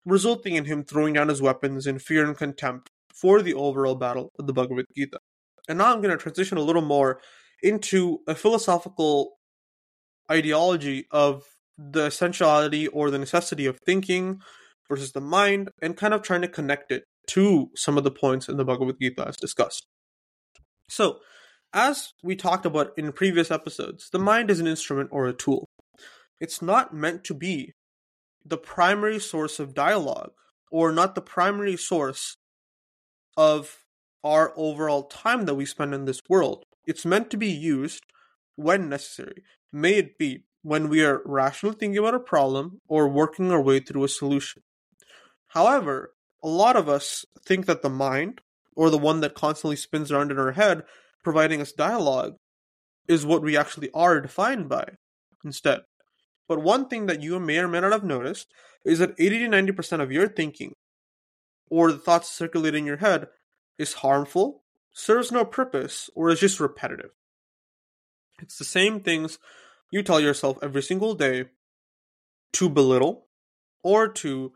resulting 0.05 0.55
in 0.55 0.67
him 0.67 0.85
throwing 0.85 1.15
down 1.15 1.29
his 1.29 1.41
weapons 1.41 1.87
in 1.87 1.99
fear 1.99 2.25
and 2.25 2.37
contempt 2.37 2.91
for 3.15 3.41
the 3.41 3.55
overall 3.55 3.95
battle 3.95 4.31
of 4.39 4.47
the 4.47 4.53
Bhagavad 4.53 4.87
Gita. 4.95 5.19
And 5.69 5.79
now 5.79 5.93
I'm 5.93 6.03
going 6.03 6.17
to 6.17 6.23
transition 6.23 6.59
a 6.59 6.63
little 6.63 6.83
more 6.83 7.21
into 7.63 8.19
a 8.27 8.35
philosophical 8.35 9.39
ideology 10.31 11.07
of 11.11 11.45
the 11.79 12.07
essentiality 12.07 12.89
or 12.89 13.11
the 13.11 13.19
necessity 13.19 13.67
of 13.67 13.79
thinking, 13.87 14.41
versus 14.93 15.13
the 15.13 15.23
mind 15.23 15.71
and 15.81 15.97
kind 15.97 16.13
of 16.13 16.21
trying 16.21 16.43
to 16.43 16.49
connect 16.49 16.93
it 16.93 17.05
to 17.27 17.71
some 17.75 17.97
of 17.97 18.05
the 18.05 18.11
points 18.11 18.47
in 18.47 18.59
the 18.59 18.65
Bhagavad 18.65 18.97
Gita 19.01 19.27
as 19.27 19.39
discussed. 19.39 19.87
So, 20.91 21.21
as 21.73 22.13
we 22.23 22.37
talked 22.37 22.67
about 22.67 22.93
in 22.99 23.11
previous 23.13 23.51
episodes, 23.51 24.11
the 24.13 24.19
mind 24.19 24.51
is 24.51 24.61
an 24.61 24.67
instrument 24.67 25.09
or 25.11 25.27
a 25.27 25.33
tool. 25.33 25.71
It's 26.39 26.61
not 26.61 26.93
meant 26.93 27.25
to 27.25 27.33
be 27.33 27.73
the 28.45 28.59
primary 28.59 29.19
source 29.19 29.59
of 29.59 29.73
dialogue 29.73 30.33
or 30.71 30.93
not 30.93 31.15
the 31.15 31.23
primary 31.23 31.79
source 31.79 32.37
of 33.35 33.79
our 34.23 34.53
overall 34.57 35.05
time 35.05 35.47
that 35.47 35.55
we 35.55 35.65
spend 35.65 35.95
in 35.95 36.05
this 36.05 36.21
world. 36.29 36.65
It's 36.87 37.07
meant 37.07 37.31
to 37.31 37.39
be 37.39 37.51
used 37.51 38.03
when 38.57 38.91
necessary. 38.91 39.43
May 39.73 39.95
it 39.95 40.19
be 40.19 40.45
when 40.61 40.91
we 40.91 41.03
are 41.03 41.23
rationally 41.25 41.77
thinking 41.79 41.97
about 41.97 42.15
a 42.15 42.21
problem 42.21 42.83
or 42.87 43.09
working 43.09 43.51
our 43.51 43.63
way 43.63 43.81
through 43.81 44.05
a 44.05 44.09
solution. 44.09 44.61
However, 45.53 46.15
a 46.43 46.49
lot 46.49 46.77
of 46.77 46.89
us 46.89 47.27
think 47.45 47.67
that 47.67 47.83
the 47.83 47.91
mind, 47.91 48.41
or 48.75 48.89
the 48.89 48.97
one 48.97 49.21
that 49.21 49.35
constantly 49.35 49.77
spins 49.77 50.11
around 50.11 50.31
in 50.31 50.39
our 50.39 50.53
head, 50.53 50.85
providing 51.23 51.61
us 51.61 51.73
dialogue, 51.73 52.37
is 53.07 53.27
what 53.27 53.43
we 53.43 53.55
actually 53.57 53.91
are 53.93 54.21
defined 54.21 54.71
by 54.71 54.95
instead. 55.45 55.81
But 56.49 56.63
one 56.63 56.89
thing 56.89 57.05
that 57.05 57.23
you 57.23 57.39
may 57.39 57.59
or 57.59 57.69
may 57.69 57.81
not 57.81 57.93
have 57.93 58.03
noticed 58.03 58.49
is 58.85 58.99
that 58.99 59.15
80 59.19 59.41
to 59.41 59.49
90% 59.49 60.01
of 60.01 60.11
your 60.11 60.27
thinking, 60.27 60.73
or 61.69 61.93
the 61.93 61.99
thoughts 61.99 62.31
circulating 62.31 62.85
in 62.85 62.87
your 62.87 62.97
head, 62.97 63.29
is 63.79 63.95
harmful, 63.95 64.63
serves 64.93 65.31
no 65.31 65.45
purpose, 65.45 66.09
or 66.15 66.31
is 66.31 66.41
just 66.41 66.61
repetitive. 66.61 67.11
It's 68.41 68.57
the 68.57 68.65
same 68.65 69.01
things 69.01 69.39
you 69.91 70.03
tell 70.03 70.19
yourself 70.19 70.59
every 70.63 70.83
single 70.83 71.15
day 71.15 71.45
to 72.55 72.71
belittle 72.71 73.27
or 73.83 74.09
to 74.09 74.53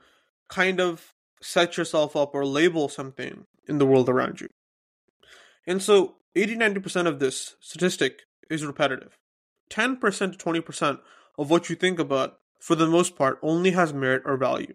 kind 0.48 0.80
of 0.80 1.12
set 1.42 1.76
yourself 1.76 2.16
up 2.16 2.34
or 2.34 2.44
label 2.44 2.88
something 2.88 3.44
in 3.68 3.78
the 3.78 3.86
world 3.86 4.08
around 4.08 4.40
you. 4.40 4.48
And 5.66 5.82
so 5.82 6.16
80 6.34 6.56
90% 6.56 7.06
of 7.06 7.18
this 7.18 7.56
statistic 7.60 8.22
is 8.50 8.64
repetitive. 8.64 9.18
10% 9.70 10.00
to 10.00 10.38
20% 10.38 11.00
of 11.38 11.50
what 11.50 11.68
you 11.68 11.76
think 11.76 11.98
about, 11.98 12.38
for 12.60 12.76
the 12.76 12.86
most 12.86 13.16
part, 13.16 13.38
only 13.42 13.72
has 13.72 13.92
merit 13.92 14.22
or 14.24 14.36
value. 14.36 14.74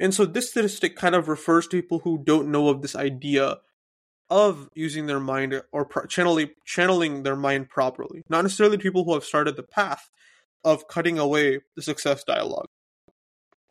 And 0.00 0.14
so 0.14 0.24
this 0.24 0.50
statistic 0.50 0.94
kind 0.96 1.14
of 1.14 1.28
refers 1.28 1.66
to 1.68 1.82
people 1.82 2.00
who 2.00 2.22
don't 2.22 2.50
know 2.50 2.68
of 2.68 2.82
this 2.82 2.94
idea 2.94 3.56
of 4.30 4.68
using 4.74 5.06
their 5.06 5.20
mind 5.20 5.62
or 5.72 5.84
pro- 5.86 6.06
channeling, 6.06 6.50
channeling 6.64 7.22
their 7.22 7.36
mind 7.36 7.70
properly. 7.70 8.22
Not 8.28 8.42
necessarily 8.42 8.78
people 8.78 9.04
who 9.04 9.14
have 9.14 9.24
started 9.24 9.56
the 9.56 9.62
path 9.62 10.10
of 10.64 10.86
cutting 10.86 11.18
away 11.18 11.60
the 11.76 11.82
success 11.82 12.22
dialogue. 12.24 12.68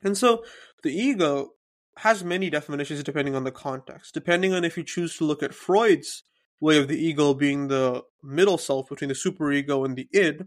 And 0.03 0.17
so 0.17 0.43
the 0.83 0.93
ego 0.93 1.51
has 1.97 2.23
many 2.23 2.49
definitions 2.49 3.03
depending 3.03 3.35
on 3.35 3.43
the 3.43 3.51
context. 3.51 4.13
Depending 4.13 4.53
on 4.53 4.63
if 4.63 4.77
you 4.77 4.83
choose 4.83 5.17
to 5.17 5.25
look 5.25 5.41
at 5.41 5.53
Freud's 5.53 6.23
way 6.59 6.77
of 6.77 6.87
the 6.87 6.97
ego 6.97 7.33
being 7.33 7.67
the 7.67 8.03
middle 8.23 8.57
self 8.57 8.89
between 8.89 9.09
the 9.09 9.13
superego 9.13 9.85
and 9.85 9.95
the 9.95 10.07
id, 10.13 10.45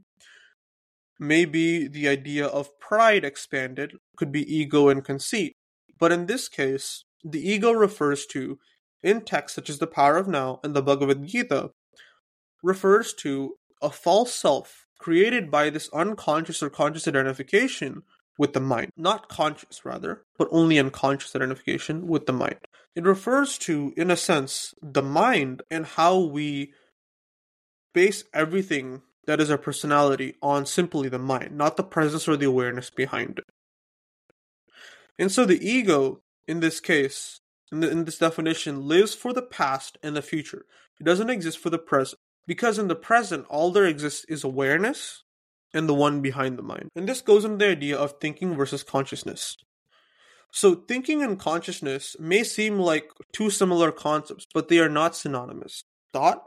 maybe 1.18 1.88
the 1.88 2.08
idea 2.08 2.46
of 2.46 2.78
pride 2.78 3.24
expanded 3.24 3.96
could 4.16 4.32
be 4.32 4.54
ego 4.54 4.88
and 4.88 5.04
conceit. 5.04 5.54
But 5.98 6.12
in 6.12 6.26
this 6.26 6.48
case, 6.48 7.04
the 7.22 7.46
ego 7.46 7.72
refers 7.72 8.26
to, 8.26 8.58
in 9.02 9.22
texts 9.22 9.56
such 9.56 9.68
as 9.68 9.78
the 9.78 9.86
Power 9.86 10.16
of 10.16 10.28
Now 10.28 10.60
and 10.64 10.74
the 10.74 10.82
Bhagavad 10.82 11.26
Gita, 11.26 11.70
refers 12.62 13.12
to 13.14 13.56
a 13.82 13.90
false 13.90 14.32
self 14.32 14.86
created 14.98 15.50
by 15.50 15.70
this 15.70 15.88
unconscious 15.92 16.62
or 16.62 16.70
conscious 16.70 17.08
identification 17.08 18.02
with 18.40 18.54
the 18.54 18.60
mind. 18.60 18.90
Not 18.96 19.28
conscious, 19.28 19.84
rather, 19.84 20.22
but 20.38 20.48
only 20.50 20.78
unconscious 20.78 21.36
identification 21.36 22.08
with 22.08 22.24
the 22.24 22.32
mind. 22.32 22.56
It 22.96 23.04
refers 23.04 23.58
to, 23.58 23.92
in 23.98 24.10
a 24.10 24.16
sense, 24.16 24.74
the 24.80 25.02
mind 25.02 25.60
and 25.70 25.84
how 25.84 26.18
we 26.20 26.72
base 27.92 28.24
everything 28.32 29.02
that 29.26 29.42
is 29.42 29.50
our 29.50 29.58
personality 29.58 30.36
on 30.40 30.64
simply 30.64 31.10
the 31.10 31.18
mind, 31.18 31.54
not 31.54 31.76
the 31.76 31.84
presence 31.84 32.26
or 32.26 32.38
the 32.38 32.46
awareness 32.46 32.88
behind 32.88 33.40
it. 33.40 33.44
And 35.18 35.30
so 35.30 35.44
the 35.44 35.60
ego, 35.60 36.22
in 36.48 36.60
this 36.60 36.80
case, 36.80 37.40
in, 37.70 37.80
the, 37.80 37.90
in 37.90 38.06
this 38.06 38.16
definition, 38.16 38.88
lives 38.88 39.14
for 39.14 39.34
the 39.34 39.42
past 39.42 39.98
and 40.02 40.16
the 40.16 40.22
future. 40.22 40.64
It 40.98 41.04
doesn't 41.04 41.28
exist 41.28 41.58
for 41.58 41.68
the 41.68 41.78
present. 41.78 42.18
Because 42.46 42.78
in 42.78 42.88
the 42.88 42.96
present, 42.96 43.44
all 43.50 43.70
there 43.70 43.84
exists 43.84 44.24
is 44.30 44.44
awareness 44.44 45.24
and 45.72 45.88
the 45.88 45.94
one 45.94 46.20
behind 46.20 46.58
the 46.58 46.62
mind. 46.62 46.88
And 46.94 47.08
this 47.08 47.20
goes 47.20 47.44
into 47.44 47.58
the 47.58 47.70
idea 47.70 47.96
of 47.96 48.14
thinking 48.20 48.54
versus 48.56 48.82
consciousness. 48.82 49.56
So, 50.52 50.74
thinking 50.74 51.22
and 51.22 51.38
consciousness 51.38 52.16
may 52.18 52.42
seem 52.42 52.78
like 52.78 53.10
two 53.32 53.50
similar 53.50 53.92
concepts, 53.92 54.46
but 54.52 54.68
they 54.68 54.80
are 54.80 54.88
not 54.88 55.14
synonymous. 55.14 55.84
Thought, 56.12 56.44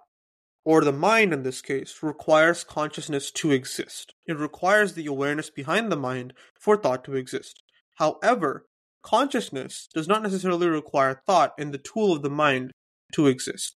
or 0.66 0.82
the 0.84 0.92
mind 0.92 1.34
in 1.34 1.44
this 1.44 1.62
case, 1.62 2.00
requires 2.02 2.66
consciousness 2.66 3.32
to 3.32 3.52
exist. 3.52 4.14
It 4.26 4.38
requires 4.38 4.94
the 4.94 5.06
awareness 5.06 5.50
behind 5.50 5.92
the 5.92 5.98
mind 5.98 6.34
for 6.60 6.76
thought 6.76 7.06
to 7.06 7.16
exist. 7.16 7.64
However, 7.96 8.66
consciousness 9.04 9.88
does 9.94 10.08
not 10.08 10.24
necessarily 10.24 10.68
require 10.68 11.22
thought 11.26 11.54
and 11.58 11.74
the 11.74 11.78
tool 11.78 12.12
of 12.12 12.24
the 12.24 12.30
mind 12.30 12.72
to 13.14 13.28
exist. 13.28 13.76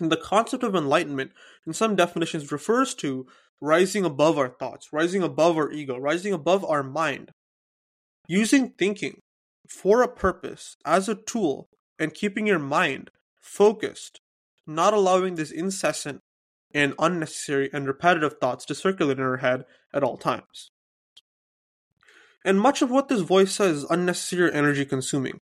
The 0.00 0.16
concept 0.16 0.62
of 0.62 0.76
enlightenment, 0.76 1.32
in 1.66 1.72
some 1.72 1.96
definitions, 1.96 2.52
refers 2.52 2.94
to 2.96 3.26
rising 3.60 4.04
above 4.04 4.38
our 4.38 4.48
thoughts, 4.48 4.92
rising 4.92 5.22
above 5.22 5.56
our 5.56 5.72
ego, 5.72 5.98
rising 5.98 6.32
above 6.32 6.64
our 6.64 6.82
mind. 6.82 7.32
Using 8.28 8.70
thinking 8.70 9.22
for 9.68 10.02
a 10.02 10.08
purpose 10.08 10.76
as 10.84 11.08
a 11.08 11.14
tool 11.14 11.68
and 11.98 12.14
keeping 12.14 12.46
your 12.46 12.58
mind 12.60 13.10
focused, 13.40 14.20
not 14.66 14.94
allowing 14.94 15.34
this 15.34 15.50
incessant 15.50 16.20
and 16.72 16.94
unnecessary 16.98 17.70
and 17.72 17.86
repetitive 17.86 18.34
thoughts 18.40 18.64
to 18.66 18.74
circulate 18.74 19.18
in 19.18 19.24
our 19.24 19.38
head 19.38 19.64
at 19.92 20.04
all 20.04 20.16
times. 20.16 20.70
And 22.44 22.60
much 22.60 22.82
of 22.82 22.90
what 22.90 23.08
this 23.08 23.22
voice 23.22 23.52
says 23.52 23.78
is 23.78 23.90
unnecessary 23.90 24.52
energy 24.52 24.84
consuming 24.84 25.40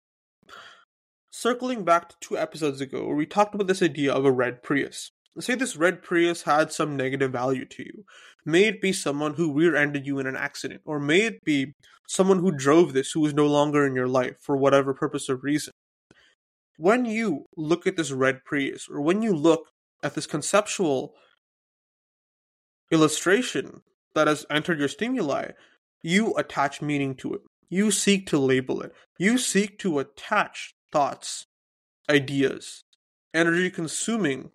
circling 1.43 1.83
back 1.83 2.09
to 2.09 2.15
two 2.21 2.39
episodes 2.39 2.81
ago 2.81 3.05
where 3.05 3.17
we 3.17 3.27
talked 3.27 3.53
about 3.53 3.67
this 3.67 3.83
idea 3.83 4.13
of 4.13 4.25
a 4.25 4.31
red 4.31 4.63
Prius. 4.63 5.11
Say 5.41 5.57
this 5.57 5.77
red 5.77 6.01
Prius 6.01 6.43
had 6.43 6.71
some 6.71 6.97
negative 6.97 7.33
value 7.33 7.65
to 7.65 7.83
you. 7.83 8.05
May 8.47 8.67
it 8.67 8.81
be 8.81 8.93
someone 8.93 9.35
who 9.35 9.53
rear 9.53 9.75
ended 9.75 10.07
you 10.07 10.21
in 10.21 10.29
an 10.29 10.37
accident, 10.37 10.83
or 10.85 11.01
may 11.01 11.23
it 11.23 11.43
be 11.45 11.73
someone 12.07 12.39
who 12.39 12.53
drove 12.53 12.93
this 12.93 13.11
who 13.11 13.27
is 13.27 13.35
no 13.35 13.49
longer 13.49 13.85
in 13.85 13.97
your 13.97 14.07
life 14.07 14.37
for 14.41 14.57
whatever 14.57 14.95
purpose 14.95 15.29
or 15.29 15.35
reason. 15.35 15.73
When 16.77 17.07
you 17.07 17.47
look 17.57 17.89
at 17.89 17.97
this 17.97 18.13
red 18.13 18.45
Prius, 18.45 18.87
or 18.89 19.01
when 19.01 19.21
you 19.21 19.35
look 19.35 19.67
at 20.01 20.15
this 20.15 20.29
conceptual 20.29 21.15
illustration 22.93 23.81
that 24.15 24.29
has 24.29 24.47
entered 24.49 24.79
your 24.79 24.87
stimuli, 24.87 25.49
you 26.03 26.35
attach 26.35 26.81
meaning 26.81 27.17
to 27.17 27.35
it. 27.35 27.41
You 27.69 27.91
seek 27.91 28.29
to 28.29 28.39
label 28.39 28.81
it. 28.81 28.93
You 29.19 29.39
seek 29.39 29.79
to 29.81 29.99
attach 29.99 30.75
thoughts, 30.93 31.47
ideas, 32.09 32.85
energy 33.35 33.71
consuming 33.71 34.51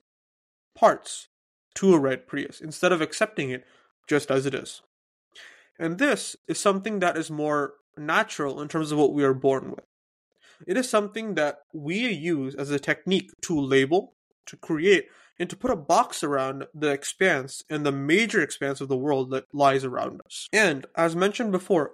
parts 0.75 1.27
to 1.75 1.93
a 1.93 1.99
red 1.99 2.27
Prius 2.27 2.61
instead 2.61 2.91
of 2.91 3.01
accepting 3.01 3.49
it 3.49 3.65
just 4.07 4.31
as 4.31 4.45
it 4.45 4.53
is. 4.53 4.81
And 5.79 5.97
this 5.97 6.35
is 6.47 6.59
something 6.59 6.99
that 6.99 7.17
is 7.17 7.29
more 7.29 7.73
natural 7.97 8.61
in 8.61 8.67
terms 8.67 8.91
of 8.91 8.97
what 8.97 9.13
we 9.13 9.23
are 9.23 9.33
born 9.33 9.71
with. 9.71 9.85
It 10.65 10.77
is 10.77 10.89
something 10.89 11.35
that 11.35 11.59
we 11.73 12.07
use 12.07 12.55
as 12.55 12.71
a 12.71 12.79
technique 12.79 13.31
to 13.43 13.59
label, 13.59 14.13
to 14.47 14.57
create, 14.57 15.07
and 15.39 15.49
to 15.49 15.55
put 15.55 15.71
a 15.71 15.75
box 15.75 16.23
around 16.23 16.65
the 16.73 16.89
expanse 16.89 17.63
and 17.69 17.85
the 17.85 17.91
major 17.91 18.41
expanse 18.41 18.81
of 18.81 18.87
the 18.87 18.97
world 18.97 19.29
that 19.31 19.45
lies 19.53 19.83
around 19.83 20.21
us. 20.25 20.47
And 20.51 20.87
as 20.95 21.15
mentioned 21.15 21.51
before, 21.51 21.91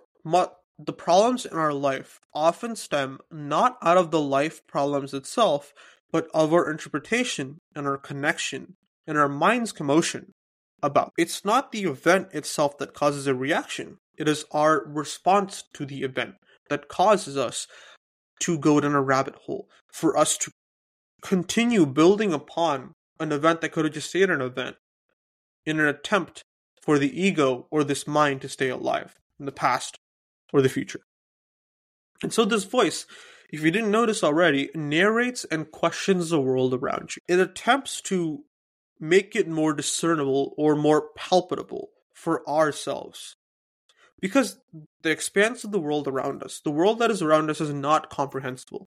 the 0.80 0.94
problems 0.94 1.46
in 1.46 1.58
our 1.58 1.74
life 1.74 2.20
often 2.34 2.76
stem 2.76 3.20
not 3.32 3.78
out 3.82 3.98
of 3.98 4.12
the 4.12 4.20
life 4.20 4.66
problems 4.68 5.14
itself, 5.14 5.74
but 6.12 6.28
of 6.34 6.54
our 6.54 6.70
interpretation 6.70 7.60
and 7.76 7.88
our 7.88 7.98
connection 7.98 8.76
and 9.08 9.18
our 9.18 9.30
mind's 9.30 9.72
commotion 9.72 10.32
about. 10.82 11.12
It's 11.18 11.46
not 11.46 11.72
the 11.72 11.84
event 11.84 12.30
itself 12.34 12.78
that 12.78 12.94
causes 12.94 13.28
a 13.28 13.36
reaction, 13.36 13.98
it 14.18 14.28
is 14.28 14.46
our 14.52 14.84
response 14.86 15.64
to 15.74 15.86
the 15.86 16.04
event 16.04 16.36
that 16.70 16.88
causes 16.88 17.38
us 17.38 17.68
to 18.42 18.58
go 18.58 18.80
down 18.80 18.94
a 18.94 19.02
rabbit 19.02 19.36
hole, 19.46 19.70
for 19.92 20.18
us 20.18 20.38
to 20.38 20.52
continue 21.22 21.86
building 21.86 22.34
upon 22.34 22.94
an 23.20 23.32
event 23.32 23.62
that 23.62 23.72
could 23.72 23.86
have 23.86 23.94
just 23.94 24.10
stayed 24.10 24.30
an 24.30 24.42
event 24.42 24.76
in 25.66 25.80
an 25.80 25.86
attempt 25.86 26.44
for 26.82 27.00
the 27.00 27.22
ego 27.22 27.68
or 27.72 27.84
this 27.84 28.06
mind 28.06 28.42
to 28.42 28.50
stay 28.50 28.70
alive 28.70 29.16
in 29.40 29.46
the 29.46 29.52
past 29.52 29.98
or 30.54 30.62
the 30.62 30.70
future. 30.70 31.02
And 32.22 32.32
so 32.32 32.46
this 32.46 32.64
voice, 32.64 33.06
if 33.52 33.62
you 33.62 33.72
didn't 33.72 33.92
notice 33.92 34.24
already, 34.24 34.70
narrates 34.74 35.44
and 35.46 35.70
questions 35.70 36.30
the 36.30 36.40
world 36.40 36.74
around 36.74 37.16
you. 37.16 37.22
It 37.28 37.40
attempts 37.42 38.00
to 38.04 38.46
make 39.00 39.36
it 39.36 39.50
more 39.50 39.74
discernible 39.74 40.54
or 40.58 40.76
more 40.76 41.10
palpable 41.18 41.90
for 42.14 42.48
ourselves. 42.48 43.36
Because 44.22 44.62
the 45.02 45.12
expanse 45.12 45.66
of 45.66 45.72
the 45.72 45.80
world 45.80 46.08
around 46.08 46.44
us, 46.44 46.62
the 46.64 46.72
world 46.72 47.00
that 47.00 47.12
is 47.12 47.22
around 47.22 47.50
us, 47.50 47.60
is 47.60 47.74
not 47.74 48.10
comprehensible. 48.10 48.88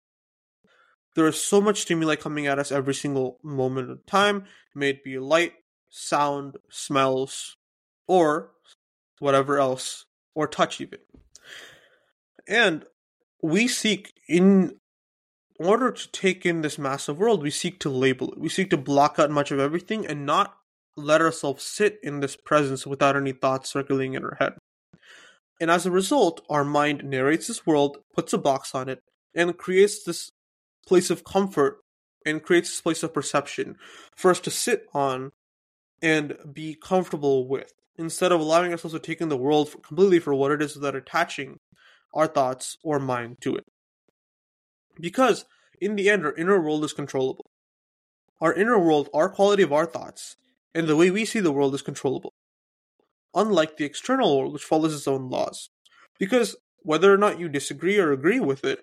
There 1.16 1.27
is 1.27 1.42
so 1.42 1.61
much 1.61 1.81
stimuli 1.81 2.14
coming 2.14 2.47
at 2.47 2.61
us 2.61 2.71
every 2.71 2.95
single 2.95 3.40
moment 3.42 3.90
of 3.90 4.07
time, 4.07 4.45
may 4.75 4.90
it 4.90 5.03
be 5.03 5.19
light, 5.19 5.55
sound, 5.88 6.59
smells, 6.71 7.57
or 8.07 8.53
whatever 9.19 9.59
else, 9.59 10.05
or 10.35 10.47
touch 10.47 10.81
even. 10.81 11.01
And 12.46 12.85
we 13.42 13.68
seek, 13.68 14.12
in 14.28 14.76
order 15.59 15.90
to 15.90 16.12
take 16.12 16.46
in 16.46 16.62
this 16.62 16.78
massive 16.78 17.18
world, 17.18 17.42
we 17.42 17.50
seek 17.50 17.80
to 17.80 17.90
label 17.90 18.32
it. 18.32 18.38
We 18.38 18.48
seek 18.48 18.70
to 18.70 18.76
block 18.76 19.18
out 19.18 19.30
much 19.30 19.50
of 19.50 19.59
everything 19.59 20.06
and 20.06 20.26
not 20.26 20.54
let 20.96 21.20
ourselves 21.20 21.64
sit 21.64 21.98
in 22.02 22.20
this 22.20 22.37
presence 22.37 22.87
without 22.87 23.16
any 23.16 23.32
thoughts 23.32 23.70
circling 23.70 24.14
in 24.14 24.24
our 24.24 24.37
head. 24.38 24.54
And 25.61 25.70
as 25.70 25.87
a 25.87 25.90
result, 25.90 26.44
our 26.48 26.64
mind 26.64 27.04
narrates 27.04 27.46
this 27.46 27.66
world, 27.66 27.98
puts 28.14 28.32
a 28.32 28.38
box 28.38 28.74
on 28.74 28.88
it, 28.88 29.00
and 29.35 29.56
creates 29.56 30.02
this 30.04 30.30
place 30.87 31.11
of 31.11 31.24
comfort 31.24 31.78
and 32.24 32.42
creates 32.42 32.70
this 32.70 32.80
place 32.80 33.02
of 33.02 33.14
perception 33.14 33.76
for 34.14 34.30
us 34.30 34.40
to 34.40 34.50
sit 34.50 34.87
on 34.92 35.30
and 36.02 36.37
be 36.52 36.74
comfortable 36.74 37.48
with 37.48 37.72
instead 37.98 38.32
of 38.32 38.40
allowing 38.40 38.72
ourselves 38.72 38.94
to 38.94 39.00
take 39.00 39.20
in 39.20 39.28
the 39.28 39.37
world 39.37 39.70
completely 39.82 40.18
for 40.18 40.35
what 40.35 40.52
it 40.52 40.61
is 40.61 40.74
without 40.74 40.94
attaching 40.94 41.59
our 42.16 42.26
thoughts 42.26 42.76
or 42.83 42.98
mind 42.98 43.37
to 43.42 43.55
it. 43.55 43.64
Because 44.98 45.44
in 45.81 45.94
the 45.94 46.09
end, 46.09 46.24
our 46.24 46.35
inner 46.35 46.61
world 46.61 46.83
is 46.85 46.92
controllable. 46.92 47.44
Our 48.41 48.55
inner 48.55 48.78
world, 48.78 49.09
our 49.14 49.28
quality 49.28 49.62
of 49.62 49.72
our 49.72 49.86
thoughts, 49.86 50.36
and 50.74 50.88
the 50.88 50.97
way 50.97 51.11
we 51.11 51.24
see 51.24 51.41
the 51.41 51.53
world 51.53 51.74
is 51.74 51.82
controllable. 51.82 52.32
Unlike 53.34 53.76
the 53.76 53.84
external 53.84 54.38
world, 54.38 54.55
which 54.55 54.64
follows 54.64 54.95
its 54.95 55.07
own 55.07 55.28
laws. 55.28 55.68
Because 56.18 56.57
whether 56.78 57.12
or 57.12 57.18
not 57.18 57.38
you 57.38 57.49
disagree 57.49 57.99
or 57.99 58.12
agree 58.12 58.41
with 58.41 58.64
it, 58.64 58.80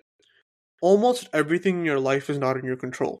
almost 0.80 1.28
everything 1.32 1.80
in 1.80 1.84
your 1.84 2.00
life 2.00 2.30
is 2.30 2.38
not 2.38 2.56
in 2.56 2.64
your 2.64 2.76
control. 2.76 3.18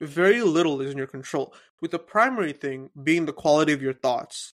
Very 0.00 0.42
little 0.42 0.80
is 0.80 0.92
in 0.92 0.98
your 0.98 1.06
control, 1.06 1.54
with 1.80 1.90
the 1.90 1.98
primary 1.98 2.52
thing 2.52 2.90
being 3.00 3.26
the 3.26 3.32
quality 3.32 3.72
of 3.72 3.82
your 3.82 3.94
thoughts. 3.94 4.52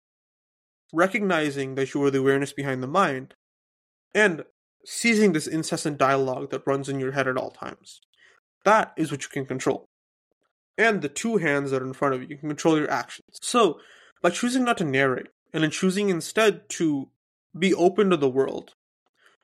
Recognizing 0.92 1.74
that 1.74 1.92
you 1.92 2.02
are 2.04 2.10
the 2.10 2.20
awareness 2.20 2.52
behind 2.52 2.82
the 2.82 2.86
mind, 2.86 3.34
and 4.14 4.44
seizing 4.84 5.32
this 5.32 5.46
incessant 5.46 5.98
dialogue 5.98 6.50
that 6.50 6.66
runs 6.66 6.88
in 6.88 7.00
your 7.00 7.12
head 7.12 7.28
at 7.28 7.36
all 7.36 7.50
times. 7.50 8.00
That 8.64 8.92
is 8.96 9.10
what 9.10 9.22
you 9.22 9.28
can 9.28 9.46
control. 9.46 9.88
And 10.76 11.02
the 11.02 11.08
two 11.08 11.38
hands 11.38 11.70
that 11.70 11.82
are 11.82 11.86
in 11.86 11.92
front 11.92 12.14
of 12.14 12.22
you, 12.22 12.28
you 12.28 12.36
can 12.36 12.48
control 12.48 12.78
your 12.78 12.90
actions. 12.90 13.38
So, 13.42 13.80
by 14.22 14.30
choosing 14.30 14.64
not 14.64 14.78
to 14.78 14.84
narrate, 14.84 15.28
and 15.52 15.64
in 15.64 15.70
choosing 15.70 16.08
instead 16.08 16.68
to 16.70 17.08
be 17.58 17.74
open 17.74 18.10
to 18.10 18.16
the 18.16 18.28
world, 18.28 18.74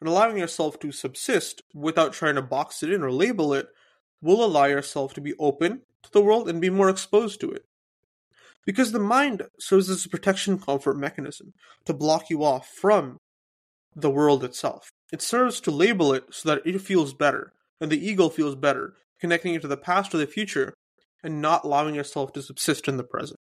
And 0.01 0.09
allowing 0.09 0.37
yourself 0.37 0.79
to 0.81 0.93
subsist 0.93 1.63
without 1.73 2.13
trying 2.13 2.35
to 2.35 2.43
box 2.43 2.83
it 2.83 2.91
in 2.91 3.03
or 3.03 3.11
label 3.11 3.55
it 3.55 3.69
will 4.21 4.45
allow 4.45 4.65
yourself 4.65 5.15
to 5.15 5.21
be 5.21 5.35
open 5.39 5.83
to 6.03 6.11
the 6.13 6.23
world 6.23 6.49
and 6.49 6.61
be 6.61 6.69
more 6.69 6.91
exposed 6.91 7.41
to 7.41 7.51
it. 7.51 7.65
Because 8.67 8.93
the 8.93 8.99
mind 8.99 9.43
serves 9.59 9.89
as 9.89 10.05
a 10.05 10.09
protection 10.09 10.59
comfort 10.59 10.99
mechanism 10.99 11.55
to 11.85 11.95
block 11.95 12.29
you 12.29 12.45
off 12.45 12.69
from 12.69 13.19
the 13.95 14.11
world 14.11 14.45
itself. 14.45 14.91
It 15.13 15.23
serves 15.23 15.61
to 15.61 15.71
label 15.71 16.13
it 16.13 16.25
so 16.33 16.49
that 16.49 16.67
it 16.67 16.81
feels 16.81 17.15
better 17.15 17.53
and 17.81 17.91
the 17.91 18.07
ego 18.07 18.29
feels 18.29 18.55
better, 18.55 18.95
connecting 19.21 19.55
it 19.55 19.63
to 19.63 19.69
the 19.69 19.77
past 19.77 20.15
or 20.15 20.19
the 20.19 20.27
future 20.27 20.75
and 21.23 21.41
not 21.41 21.65
allowing 21.65 21.95
yourself 21.95 22.33
to 22.33 22.43
subsist 22.43 22.89
in 22.89 22.97
the 22.97 23.05
present. 23.05 23.39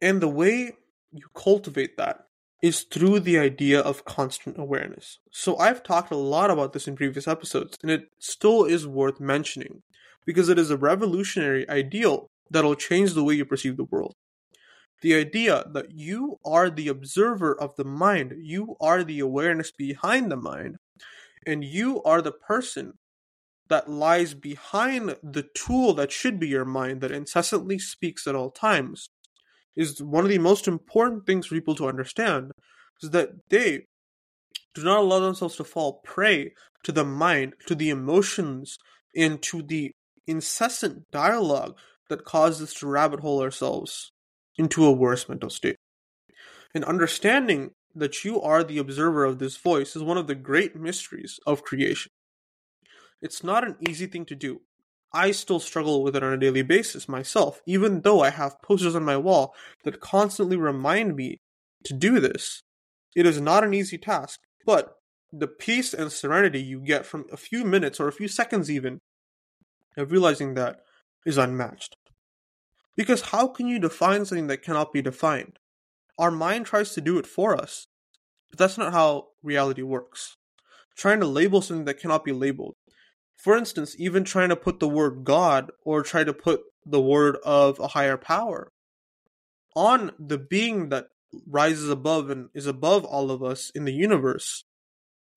And 0.00 0.20
the 0.20 0.28
way 0.28 0.72
you 1.12 1.26
cultivate 1.34 1.96
that 1.96 2.26
is 2.62 2.82
through 2.82 3.20
the 3.20 3.38
idea 3.38 3.80
of 3.80 4.04
constant 4.04 4.58
awareness. 4.58 5.18
So 5.30 5.56
I've 5.58 5.82
talked 5.82 6.10
a 6.10 6.16
lot 6.16 6.50
about 6.50 6.72
this 6.72 6.88
in 6.88 6.96
previous 6.96 7.28
episodes, 7.28 7.76
and 7.82 7.90
it 7.90 8.08
still 8.18 8.64
is 8.64 8.86
worth 8.86 9.20
mentioning 9.20 9.82
because 10.24 10.48
it 10.48 10.58
is 10.58 10.70
a 10.70 10.76
revolutionary 10.76 11.68
ideal 11.68 12.28
that'll 12.50 12.74
change 12.74 13.12
the 13.12 13.24
way 13.24 13.34
you 13.34 13.44
perceive 13.44 13.76
the 13.76 13.84
world. 13.84 14.14
The 15.04 15.16
idea 15.16 15.66
that 15.74 15.90
you 15.90 16.38
are 16.46 16.70
the 16.70 16.88
observer 16.88 17.54
of 17.54 17.76
the 17.76 17.84
mind, 17.84 18.36
you 18.38 18.74
are 18.80 19.04
the 19.04 19.20
awareness 19.20 19.70
behind 19.70 20.32
the 20.32 20.36
mind, 20.36 20.78
and 21.46 21.62
you 21.62 22.02
are 22.04 22.22
the 22.22 22.32
person 22.32 22.94
that 23.68 23.90
lies 23.90 24.32
behind 24.32 25.14
the 25.22 25.46
tool 25.54 25.92
that 25.92 26.10
should 26.10 26.40
be 26.40 26.48
your 26.48 26.64
mind 26.64 27.02
that 27.02 27.12
incessantly 27.12 27.78
speaks 27.78 28.26
at 28.26 28.34
all 28.34 28.50
times 28.50 29.10
is 29.76 30.02
one 30.02 30.24
of 30.24 30.30
the 30.30 30.38
most 30.38 30.66
important 30.66 31.26
things 31.26 31.44
for 31.44 31.54
people 31.54 31.74
to 31.74 31.86
understand 31.86 32.52
is 33.02 33.10
that 33.10 33.28
they 33.50 33.84
do 34.74 34.84
not 34.84 35.00
allow 35.00 35.20
themselves 35.20 35.56
to 35.56 35.64
fall 35.64 36.00
prey 36.02 36.54
to 36.82 36.92
the 36.92 37.04
mind, 37.04 37.52
to 37.66 37.74
the 37.74 37.90
emotions, 37.90 38.78
and 39.14 39.42
to 39.42 39.60
the 39.60 39.92
incessant 40.26 41.02
dialogue 41.10 41.76
that 42.08 42.24
causes 42.24 42.70
us 42.70 42.74
to 42.80 42.86
rabbit 42.86 43.20
hole 43.20 43.42
ourselves 43.42 44.10
into 44.56 44.84
a 44.84 44.92
worse 44.92 45.28
mental 45.28 45.50
state. 45.50 45.76
And 46.74 46.84
understanding 46.84 47.70
that 47.94 48.24
you 48.24 48.40
are 48.40 48.64
the 48.64 48.78
observer 48.78 49.24
of 49.24 49.38
this 49.38 49.56
voice 49.56 49.94
is 49.94 50.02
one 50.02 50.18
of 50.18 50.26
the 50.26 50.34
great 50.34 50.74
mysteries 50.74 51.38
of 51.46 51.62
creation. 51.62 52.10
It's 53.22 53.44
not 53.44 53.66
an 53.66 53.76
easy 53.88 54.06
thing 54.06 54.24
to 54.26 54.34
do. 54.34 54.60
I 55.12 55.30
still 55.30 55.60
struggle 55.60 56.02
with 56.02 56.16
it 56.16 56.24
on 56.24 56.32
a 56.32 56.36
daily 56.38 56.62
basis 56.62 57.08
myself, 57.08 57.62
even 57.66 58.00
though 58.00 58.20
I 58.20 58.30
have 58.30 58.60
posters 58.62 58.96
on 58.96 59.04
my 59.04 59.16
wall 59.16 59.54
that 59.84 60.00
constantly 60.00 60.56
remind 60.56 61.14
me 61.14 61.38
to 61.84 61.94
do 61.94 62.18
this. 62.18 62.62
It 63.14 63.24
is 63.24 63.40
not 63.40 63.62
an 63.62 63.72
easy 63.72 63.96
task, 63.96 64.40
but 64.66 64.96
the 65.32 65.46
peace 65.46 65.94
and 65.94 66.10
serenity 66.10 66.60
you 66.60 66.80
get 66.80 67.06
from 67.06 67.26
a 67.32 67.36
few 67.36 67.64
minutes 67.64 68.00
or 68.00 68.08
a 68.08 68.12
few 68.12 68.26
seconds 68.26 68.70
even 68.70 69.00
of 69.96 70.10
realizing 70.10 70.54
that 70.54 70.80
is 71.24 71.38
unmatched. 71.38 71.96
Because 72.96 73.22
how 73.22 73.48
can 73.48 73.66
you 73.66 73.78
define 73.78 74.24
something 74.24 74.46
that 74.48 74.62
cannot 74.62 74.92
be 74.92 75.02
defined? 75.02 75.58
Our 76.18 76.30
mind 76.30 76.66
tries 76.66 76.94
to 76.94 77.00
do 77.00 77.18
it 77.18 77.26
for 77.26 77.56
us, 77.56 77.86
but 78.50 78.58
that's 78.58 78.78
not 78.78 78.92
how 78.92 79.28
reality 79.42 79.82
works. 79.82 80.36
Trying 80.96 81.20
to 81.20 81.26
label 81.26 81.60
something 81.60 81.86
that 81.86 81.98
cannot 81.98 82.24
be 82.24 82.32
labeled 82.32 82.76
for 83.44 83.58
instance, 83.58 83.94
even 83.98 84.24
trying 84.24 84.48
to 84.48 84.56
put 84.56 84.80
the 84.80 84.88
word 84.88 85.24
God 85.24 85.70
or 85.84 86.02
try 86.02 86.24
to 86.24 86.32
put 86.32 86.62
the 86.86 87.00
word 87.00 87.36
of 87.44 87.78
a 87.78 87.88
higher 87.88 88.16
power 88.16 88.70
on 89.76 90.12
the 90.18 90.38
being 90.38 90.88
that 90.88 91.08
rises 91.46 91.90
above 91.90 92.30
and 92.30 92.48
is 92.54 92.66
above 92.66 93.04
all 93.04 93.30
of 93.30 93.42
us 93.42 93.70
in 93.74 93.84
the 93.84 93.92
universe 93.92 94.64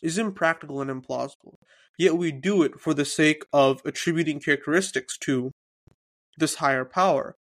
is 0.01 0.17
impractical 0.17 0.79
and 0.79 0.89
implausible. 0.89 1.55
Yet 1.97 2.15
we 2.15 2.31
do 2.31 2.61
it 2.61 2.79
for 2.79 2.93
the 2.93 3.03
sake 3.03 3.43
of 3.51 3.81
attributing 3.83 4.39
characteristics 4.39 5.17
to 5.19 5.51
this 6.37 6.55
higher 6.55 6.85
power 6.85 7.35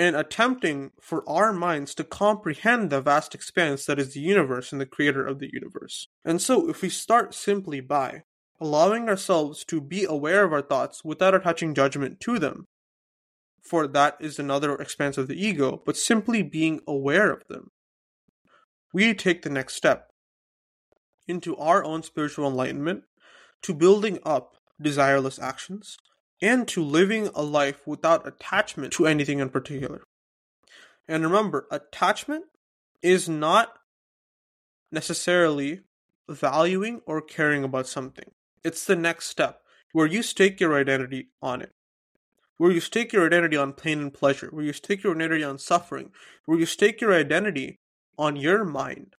and 0.00 0.16
attempting 0.16 0.92
for 0.98 1.22
our 1.28 1.52
minds 1.52 1.94
to 1.94 2.02
comprehend 2.02 2.88
the 2.88 3.02
vast 3.02 3.34
expanse 3.34 3.84
that 3.84 3.98
is 3.98 4.14
the 4.14 4.20
universe 4.20 4.72
and 4.72 4.80
the 4.80 4.86
creator 4.86 5.26
of 5.26 5.40
the 5.40 5.50
universe. 5.52 6.08
And 6.24 6.40
so, 6.40 6.70
if 6.70 6.80
we 6.80 6.88
start 6.88 7.34
simply 7.34 7.80
by 7.80 8.22
allowing 8.58 9.10
ourselves 9.10 9.62
to 9.66 9.78
be 9.78 10.04
aware 10.04 10.42
of 10.42 10.54
our 10.54 10.62
thoughts 10.62 11.04
without 11.04 11.34
attaching 11.34 11.74
judgment 11.74 12.18
to 12.20 12.38
them. 12.38 12.66
For 13.62 13.86
that 13.88 14.16
is 14.20 14.38
another 14.38 14.74
expanse 14.76 15.18
of 15.18 15.28
the 15.28 15.46
ego, 15.46 15.82
but 15.84 15.98
simply 15.98 16.42
being 16.42 16.80
aware 16.88 17.30
of 17.30 17.46
them. 17.48 17.70
We 18.94 19.12
take 19.12 19.42
the 19.42 19.50
next 19.50 19.74
step 19.74 20.08
into 21.28 21.54
our 21.58 21.84
own 21.84 22.02
spiritual 22.02 22.48
enlightenment, 22.48 23.04
to 23.62 23.74
building 23.74 24.18
up 24.24 24.56
desireless 24.82 25.38
actions, 25.38 25.98
and 26.42 26.66
to 26.68 26.82
living 26.82 27.28
a 27.34 27.42
life 27.42 27.86
without 27.86 28.26
attachment 28.26 28.92
to 28.94 29.06
anything 29.06 29.40
in 29.40 29.50
particular. 29.50 30.02
And 31.08 31.24
remember, 31.24 31.66
attachment 31.70 32.44
is 33.02 33.28
not 33.28 33.74
necessarily 34.92 35.80
valuing 36.28 37.00
or 37.06 37.20
caring 37.20 37.64
about 37.64 37.88
something. 37.88 38.30
It's 38.62 38.84
the 38.84 38.96
next 38.96 39.26
step, 39.26 39.62
where 39.92 40.06
you 40.06 40.22
stake 40.22 40.60
your 40.60 40.78
identity 40.78 41.28
on 41.42 41.62
it. 41.62 41.72
Where 42.56 42.70
you 42.70 42.80
stake 42.80 43.12
your 43.12 43.24
identity 43.26 43.56
on 43.56 43.72
pain 43.72 44.00
and 44.00 44.12
pleasure, 44.12 44.48
where 44.50 44.64
you 44.64 44.74
stake 44.74 45.02
your 45.02 45.14
identity 45.14 45.42
on 45.42 45.58
suffering, 45.58 46.10
where 46.44 46.58
you 46.58 46.66
stake 46.66 47.00
your 47.00 47.14
identity 47.14 47.80
on 48.18 48.36
your 48.36 48.64
mind, 48.64 49.16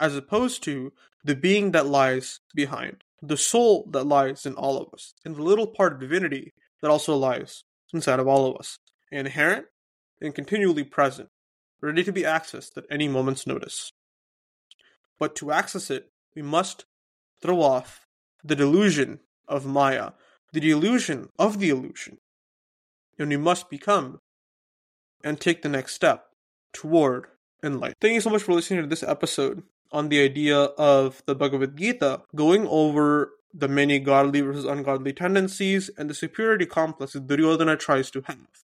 as 0.00 0.16
opposed 0.16 0.62
to 0.64 0.92
the 1.22 1.36
being 1.36 1.72
that 1.72 1.86
lies 1.86 2.40
behind, 2.54 3.04
the 3.20 3.36
soul 3.36 3.88
that 3.92 4.04
lies 4.04 4.46
in 4.46 4.54
all 4.54 4.80
of 4.80 4.88
us, 4.94 5.14
and 5.24 5.36
the 5.36 5.42
little 5.42 5.66
part 5.66 5.92
of 5.92 6.00
divinity 6.00 6.52
that 6.80 6.90
also 6.90 7.16
lies 7.16 7.64
inside 7.92 8.20
of 8.20 8.28
all 8.28 8.50
of 8.50 8.56
us, 8.56 8.78
inherent 9.10 9.66
and 10.20 10.34
continually 10.34 10.84
present, 10.84 11.28
ready 11.80 12.04
to 12.04 12.12
be 12.12 12.22
accessed 12.22 12.76
at 12.76 12.84
any 12.90 13.08
moment's 13.08 13.46
notice. 13.46 13.92
But 15.18 15.34
to 15.36 15.50
access 15.50 15.90
it, 15.90 16.10
we 16.34 16.42
must 16.42 16.84
throw 17.42 17.60
off 17.60 18.06
the 18.44 18.56
delusion 18.56 19.20
of 19.46 19.66
Maya, 19.66 20.12
the 20.52 20.60
delusion 20.60 21.28
of 21.38 21.58
the 21.58 21.70
illusion. 21.70 22.18
And 23.18 23.30
we 23.30 23.36
must 23.36 23.68
become 23.68 24.20
and 25.24 25.40
take 25.40 25.62
the 25.62 25.68
next 25.68 25.94
step 25.94 26.26
toward 26.72 27.26
enlightenment. 27.62 27.96
Thank 28.00 28.14
you 28.14 28.20
so 28.20 28.30
much 28.30 28.42
for 28.42 28.52
listening 28.52 28.82
to 28.82 28.88
this 28.88 29.02
episode 29.02 29.62
on 29.90 30.08
the 30.08 30.22
idea 30.22 30.56
of 30.56 31.22
the 31.26 31.34
Bhagavad 31.34 31.76
Gita, 31.76 32.22
going 32.34 32.66
over 32.68 33.32
the 33.52 33.68
many 33.68 33.98
godly 33.98 34.40
versus 34.40 34.64
ungodly 34.64 35.12
tendencies 35.12 35.90
and 35.96 36.10
the 36.10 36.14
superiority 36.14 36.66
complex 36.66 37.14
that 37.14 37.26
Duryodhana 37.26 37.76
tries 37.76 38.10
to 38.10 38.22
have, 38.26 38.64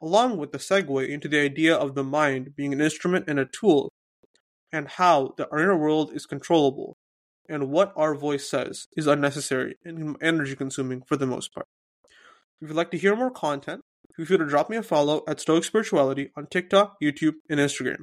along 0.00 0.38
with 0.38 0.52
the 0.52 0.58
segue 0.58 1.08
into 1.08 1.28
the 1.28 1.40
idea 1.40 1.76
of 1.76 1.94
the 1.94 2.04
mind 2.04 2.56
being 2.56 2.72
an 2.72 2.80
instrument 2.80 3.26
and 3.28 3.38
a 3.38 3.44
tool, 3.44 3.92
and 4.72 4.88
how 4.88 5.34
the 5.36 5.48
inner 5.52 5.76
world 5.76 6.12
is 6.12 6.26
controllable 6.26 6.96
and 7.48 7.70
what 7.70 7.92
our 7.96 8.14
voice 8.14 8.48
says 8.48 8.88
is 8.96 9.06
unnecessary 9.06 9.76
and 9.84 10.16
energy 10.20 10.56
consuming 10.56 11.02
for 11.06 11.16
the 11.16 11.26
most 11.26 11.54
part. 11.54 11.66
If 12.60 12.68
you'd 12.68 12.76
like 12.76 12.90
to 12.90 12.98
hear 12.98 13.14
more 13.14 13.30
content, 13.30 13.82
feel 14.16 14.26
free 14.26 14.38
to 14.38 14.46
drop 14.46 14.70
me 14.70 14.76
a 14.76 14.82
follow 14.82 15.22
at 15.28 15.40
Stoic 15.40 15.64
Spirituality 15.64 16.30
on 16.36 16.46
TikTok, 16.46 16.96
YouTube, 17.02 17.34
and 17.48 17.60
Instagram. 17.60 18.02